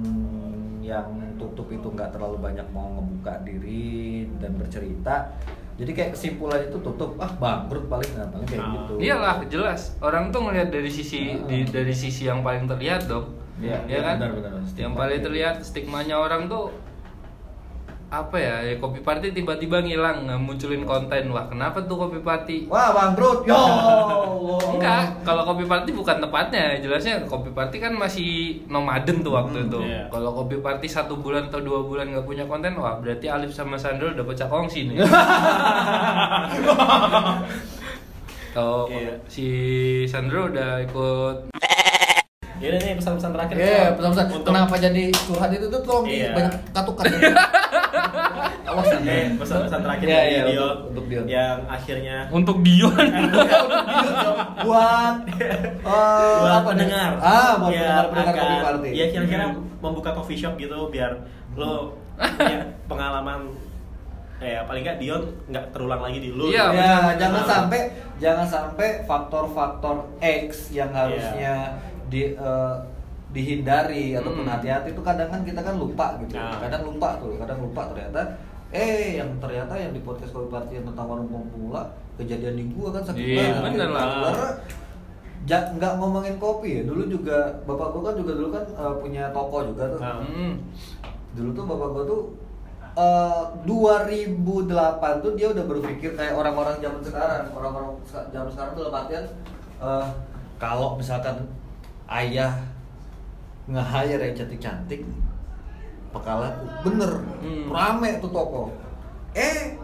[0.81, 5.29] yang tutup itu nggak terlalu banyak mau ngebuka diri dan bercerita
[5.71, 8.73] Jadi kayak kesimpulan itu tutup, ah bangkrut paling nah, paling kayak Ah.
[8.75, 8.93] gitu.
[9.01, 9.97] Iyalah, jelas.
[9.97, 11.41] Orang tuh ngelihat dari sisi Ah.
[11.49, 13.33] di, dari sisi yang paling terlihat dong.
[13.57, 14.15] Iya, ya iya, kan?
[14.21, 14.51] benar-benar.
[14.61, 14.93] Yang Stigma.
[14.93, 16.69] paling terlihat stigmanya orang tuh
[18.11, 18.55] apa ya?
[18.61, 23.47] ya kopi party tiba-tiba ngilang nggak munculin konten wah kenapa tuh kopi party Wah bangkrut,
[23.47, 23.55] yo.
[24.69, 28.27] Enggak kalau kopi party bukan tepatnya jelasnya kopi party kan masih
[28.67, 30.03] nomaden tuh waktu Hmm, itu iya.
[30.07, 33.75] kalau kopi party satu bulan atau dua bulan nggak punya konten wah berarti Alif sama
[33.75, 34.99] Sandro udah pecah kongsi nih
[38.51, 39.15] kalau Iya.
[39.25, 39.47] si
[40.05, 41.47] Sandro udah ikut
[42.59, 43.55] Ya udah nih pesan-pesan terakhir.
[43.57, 43.93] Iya, Cok.
[43.97, 44.25] pesan-pesan.
[44.29, 46.29] Untuk Kenapa jadi curhat itu tuh tolong Iya.
[46.29, 47.05] banyak katukan.
[48.71, 49.35] Awas Eh, nanti.
[49.37, 51.25] pesan-pesan terakhir Iya, dari iya, Dion, untuk- untuk Dion.
[51.27, 52.95] yang akhirnya untuk Dion
[54.61, 55.57] buat eh,
[56.39, 57.11] buat pendengar.
[57.17, 58.89] Ah, buat Biar pendengar pendengar party.
[58.91, 59.63] Ya kira-kira Hmm.
[59.79, 61.11] membuka coffee shop gitu biar
[61.53, 63.49] lo punya pengalaman
[64.39, 66.47] ya paling nggak Dion nggak terulang lagi di lu.
[66.47, 67.13] Iya, ya, benar.
[67.17, 67.79] jangan sampai
[68.17, 72.75] jangan sampai faktor-faktor X yang harusnya di eh,
[73.31, 74.53] dihindari ataupun Hmm.
[74.53, 76.35] hati-hati itu kadang kan kita kan lupa gitu.
[76.35, 76.59] Nah.
[76.59, 78.21] Kadang lupa tuh, kadang lupa ternyata
[78.71, 81.83] eh yang ternyata yang di podcast kopi party yang tentang warung pemula
[82.15, 83.61] kejadian di gua kan sakit Iya, banget.
[83.67, 84.03] bener lah.
[84.05, 84.49] Karena
[85.43, 86.83] ja- nggak ngomongin kopi ya.
[86.83, 89.99] Dulu juga bapak gua kan juga dulu kan eh, punya toko juga tuh.
[89.99, 90.23] Nah.
[90.23, 90.53] Hmm.
[91.31, 92.21] Dulu tuh bapak gua tuh
[92.91, 94.67] eh 2008
[95.19, 97.43] tuh dia udah berpikir kayak orang-orang zaman sekarang.
[97.51, 99.25] Orang-orang zaman sekarang tuh artian
[99.79, 100.05] eh,
[100.55, 101.35] kalau misalkan
[102.07, 102.53] ayah
[103.65, 105.01] nge-hire yang cantik-cantik
[106.11, 106.63] bakal laku.
[106.83, 107.67] Bener, Hmm.
[107.67, 108.71] rame tuh toko.
[109.31, 109.75] Eh,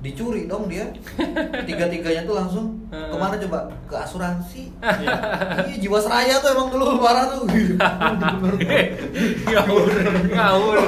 [0.00, 0.84] dicuri dong dia.
[1.68, 3.10] Tiga-tiganya tuh langsung Hmm.
[3.10, 3.58] ke mana coba?
[3.84, 4.70] Ke asuransi.
[5.66, 7.42] Iya, Jiwasraya tuh emang dulu parah tuh.
[7.48, 8.54] Bener.
[9.44, 9.86] ngawur
[10.28, 10.78] ngawur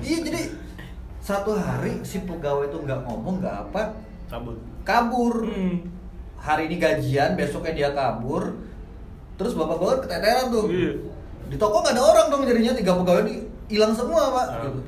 [0.00, 0.42] iya jadi
[1.20, 3.94] satu hari si pegawai itu nggak ngomong nggak apa
[4.26, 4.56] Cabut.
[4.82, 5.86] kabur Hmm.
[6.36, 8.56] hari ini gajian besoknya dia kabur
[9.34, 10.92] terus bapak bapak keteteran tuh Iya.
[11.50, 13.34] Di toko nggak ada orang dong jadinya tiga pegawai ini
[13.66, 14.46] hilang semua pak.
[14.48, 14.60] Ah.
[14.64, 14.80] gitu.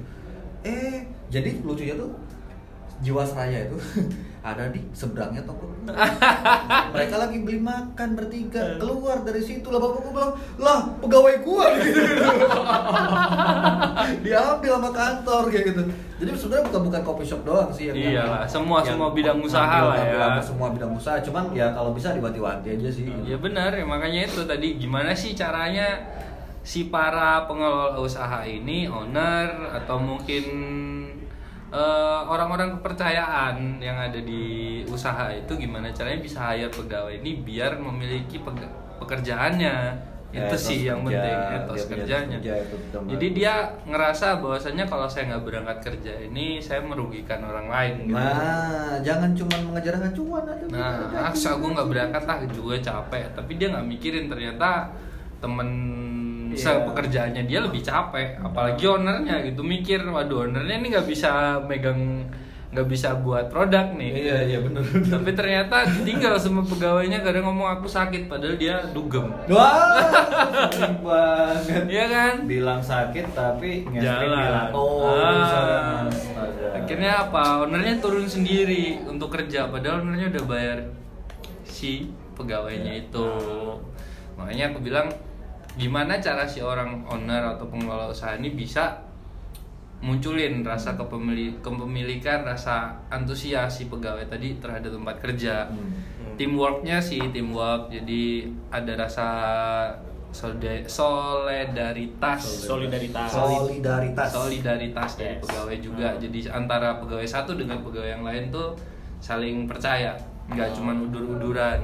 [0.63, 0.97] eh
[1.27, 2.11] jadi lucunya tuh
[3.03, 3.77] Jiwasraya itu
[4.43, 5.71] ada di seberangnya toko.
[6.95, 9.67] Mereka lagi beli makan bertiga keluar dari situ.
[9.67, 11.65] Lah bapak gua bilang lah pegawai gua.
[11.75, 11.99] Gitu
[14.23, 15.83] diambil sama kantor kayak gitu.
[16.23, 19.79] Jadi sebenarnya bukan bukan coffee shop doang sih yang Iyalah, semua- yang semua bidang usaha
[19.83, 20.39] lah ya.
[20.39, 21.19] semua bidang usaha.
[21.19, 25.35] Cuman ya kalau bisa diwanti-wanti aja sih Ya benar, ya makanya itu tadi gimana sih
[25.35, 25.99] caranya
[26.63, 30.45] si para pengelola usaha ini, owner atau mungkin
[31.75, 37.79] eh, orang-orang kepercayaan yang ada di usaha itu gimana caranya bisa hire pegawai ini biar
[37.83, 38.39] memiliki
[39.03, 40.11] pekerjaannya.
[40.33, 42.39] Ya, itu etos sih yang kerja, penting etos kerjanya.
[42.41, 47.45] kerja, itu betul Jadi dia ngerasa bahwasanya kalau saya nggak berangkat kerja ini saya merugikan
[47.45, 48.17] orang lain gitu.
[48.17, 53.25] nah jangan cuma mengejar cuan aja Nah, gue nggak berangkat lah juga capek.
[53.37, 54.89] Tapi dia nggak mikirin ternyata
[55.45, 55.69] temen
[56.55, 56.85] Iya.
[56.85, 58.29] pekerjaannya dia lebih capek.
[58.39, 61.31] Apalagi ownernya gitu mikir, waduh ownernya ini nggak bisa
[61.63, 62.29] megang,
[62.69, 64.11] nggak bisa buat produk nih.
[64.23, 69.29] iya iya benar Tapi ternyata tinggal sama pegawainya kadang ngomong aku sakit, padahal dia dugem.
[69.47, 72.35] wah banget Iya kan?
[72.45, 74.21] bilang sakit tapi Jalan.
[74.23, 76.09] bilang oh Ah.
[76.75, 77.63] Akhirnya apa?
[77.63, 80.79] Ownernya turun sendiri untuk kerja, padahal ownernya udah bayar
[81.63, 83.29] si pegawainya itu.
[84.35, 85.07] Makanya aku bilang
[85.75, 88.99] gimana cara si orang owner atau pengelola usaha ini bisa
[89.99, 95.67] munculin rasa kepemili- kepemilikan, rasa antusias si pegawai tadi terhadap tempat kerja.
[95.67, 95.91] Hmm.
[96.35, 99.27] Teamworknya sih teamwork, jadi ada rasa
[100.33, 103.29] solidaritas Solidaritas.
[103.31, 105.41] solidaritas solidaritas dari Yes.
[105.45, 106.21] pegawai juga Hmm.
[106.21, 108.73] jadi antara pegawai satu dengan pegawai yang lain tuh
[109.21, 110.17] saling percaya
[110.49, 110.75] nggak Oh.
[110.75, 111.79] cuman udur-uduran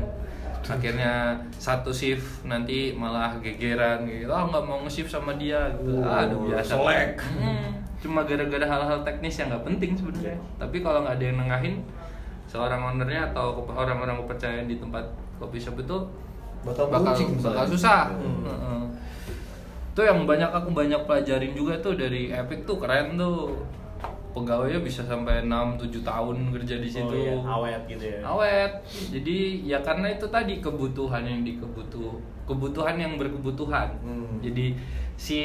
[0.68, 1.12] akhirnya
[1.56, 6.28] satu shift nanti malah gegeran gitu ah nggak mau nge-shift sama dia gitu Oh, ah
[6.28, 7.12] udah biasa selek.
[7.40, 11.74] Hmm, cuma gara-gara hal-hal teknis yang nggak penting sebenarnya tapi kalau nggak ada yang nengahin
[12.48, 15.04] seorang ownernya atau orang-orang kepercayaan di tempat
[15.36, 15.96] kopi shop itu
[16.64, 18.08] bakal bakal, buncing bakal susah.
[18.18, 18.40] Hmm.
[18.42, 18.80] Heeh.
[19.94, 23.56] Itu yang banyak aku banyak pelajarin juga tuh dari Epic tuh keren tuh.
[24.36, 27.08] Pegawainya bisa sampai 6 7 tahun kerja di situ.
[27.08, 27.34] Oh, iya.
[27.40, 28.20] Awet gitu ya.
[28.24, 28.72] Awet.
[29.12, 33.88] Jadi ya karena itu tadi kebutuhan yang dikebutuh kebutuhan yang berkebutuhan.
[34.00, 34.40] Hmm.
[34.40, 34.72] Jadi
[35.20, 35.40] si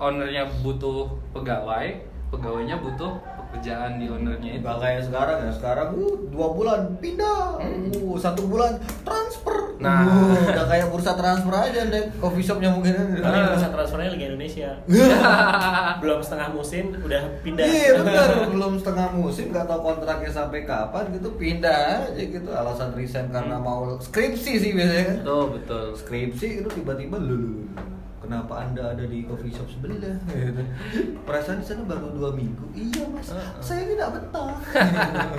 [0.00, 1.92] ownernya butuh pegawai,
[2.30, 4.64] pegawainya butuh pekerjaan di ownernya itu.
[4.66, 9.78] Gak kayak sekarang ya, sekarang uh, dua bulan pindah, uh, satu bulan transfer.
[9.80, 10.04] Nah.
[10.04, 12.92] uh, udah kayak bursa transfer aja deh, coffee shopnya mungkin.
[13.22, 14.70] Tapi bisa transfernya Liga Indonesia.
[16.02, 17.64] Belum setengah musim udah pindah.
[17.64, 22.50] Iya benar, belum setengah musim nggak tahu kontraknya sampai kapan gitu pindah aja gitu.
[22.52, 25.16] Alasan resign karena mau skripsi sih biasanya kan.
[25.22, 25.86] betul betul.
[25.96, 27.95] Skripsi itu tiba-tiba lu, lu, lu,
[28.26, 29.96] kenapa anda ada di coffee shop sebelah?
[30.26, 30.62] Gitu.
[31.22, 32.66] Perasaan di sana baru dua minggu.
[32.72, 33.48] Iya mas, Heeh.
[33.58, 34.50] saya tidak betah.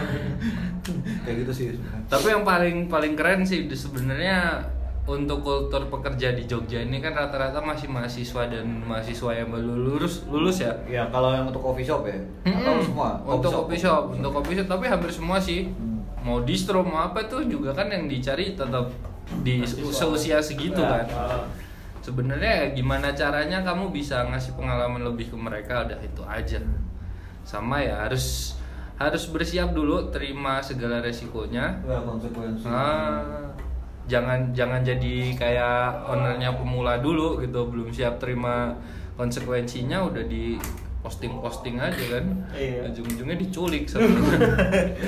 [1.23, 1.67] Kayak gitu sih.
[2.07, 4.63] Tapi yang paling paling keren sih sebenarnya
[5.03, 10.27] untuk kultur pekerja di Jogja ini kan rata-rata masih mahasiswa dan mahasiswa yang baru lulus
[10.27, 10.71] lulus ya.
[10.85, 12.83] Ya kalau yang untuk coffee shop ya, atau Mm-mm.
[12.83, 13.09] semua?
[13.23, 15.67] Untuk coffee shop, untuk coffee shop tapi hampir semua sih.
[15.69, 16.03] Hmm.
[16.19, 18.91] Mau distro mau apa tuh juga kan yang dicari tetap
[19.43, 19.91] di Mahasiswa.
[19.93, 21.03] seusia segitu Ya.
[21.03, 21.05] kan.
[22.07, 26.63] Sebenarnya gimana caranya kamu bisa ngasih pengalaman lebih ke mereka udah itu aja.
[27.43, 28.55] Sama ya harus
[28.95, 31.83] harus bersiap dulu terima segala resikonya.
[31.83, 32.63] Ya konsekuensi.
[32.63, 33.51] Ah,
[34.07, 38.71] jangan jangan jadi kayak ownernya pemula dulu gitu belum siap terima
[39.19, 40.55] konsekuensinya udah di
[40.99, 42.89] posting posting aja kan Iya.
[42.89, 44.03] ujung-ujungnya diculik sama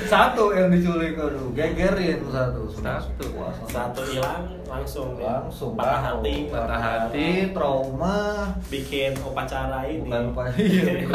[0.06, 2.62] Satu yang diculik aduh, gegerin satu.
[2.70, 3.24] Satu.
[3.26, 3.64] Satu.
[3.66, 5.42] Satu hilang langsung ya.
[5.42, 7.28] langsung patah hati, Patah hati.
[7.50, 8.18] trauma
[8.66, 10.06] bikin upacara ini.
[10.06, 11.10] bukan lupa iya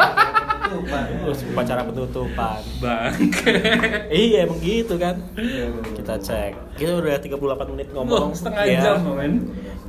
[1.48, 2.60] upacara penutupan.
[2.78, 3.14] bang
[4.10, 5.16] iya emang gitu kan.
[5.36, 6.26] Iya, iya, Kita iya.
[6.26, 6.54] cek.
[6.76, 7.38] Kita udah 38
[7.72, 8.34] menit ngomong.
[8.34, 8.82] setengah Ya.
[8.84, 9.34] jam men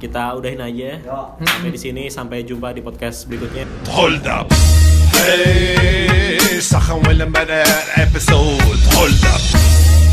[0.01, 0.97] Kita udahin aja.
[0.97, 1.19] Ya.
[1.41, 3.65] Sampai di sini sampai jumpa di podcast berikutnya.
[3.91, 4.49] Hold up.
[5.21, 7.63] Hey, سخن ولا بدا
[8.01, 8.81] episode.
[8.97, 9.41] Hold up.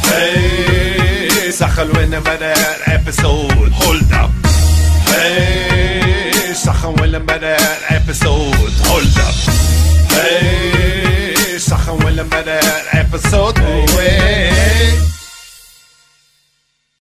[0.08, 2.54] Hey, سخن ولا بدا
[2.96, 3.72] episode.
[3.80, 4.30] Hold up.
[5.08, 7.56] Hey, سخن ولا بدا
[7.88, 8.74] episode.
[8.88, 9.36] Hold up.
[10.12, 12.60] Hey, سخن ولا بدا
[12.92, 13.58] episode.
[13.96, 15.11] Hey.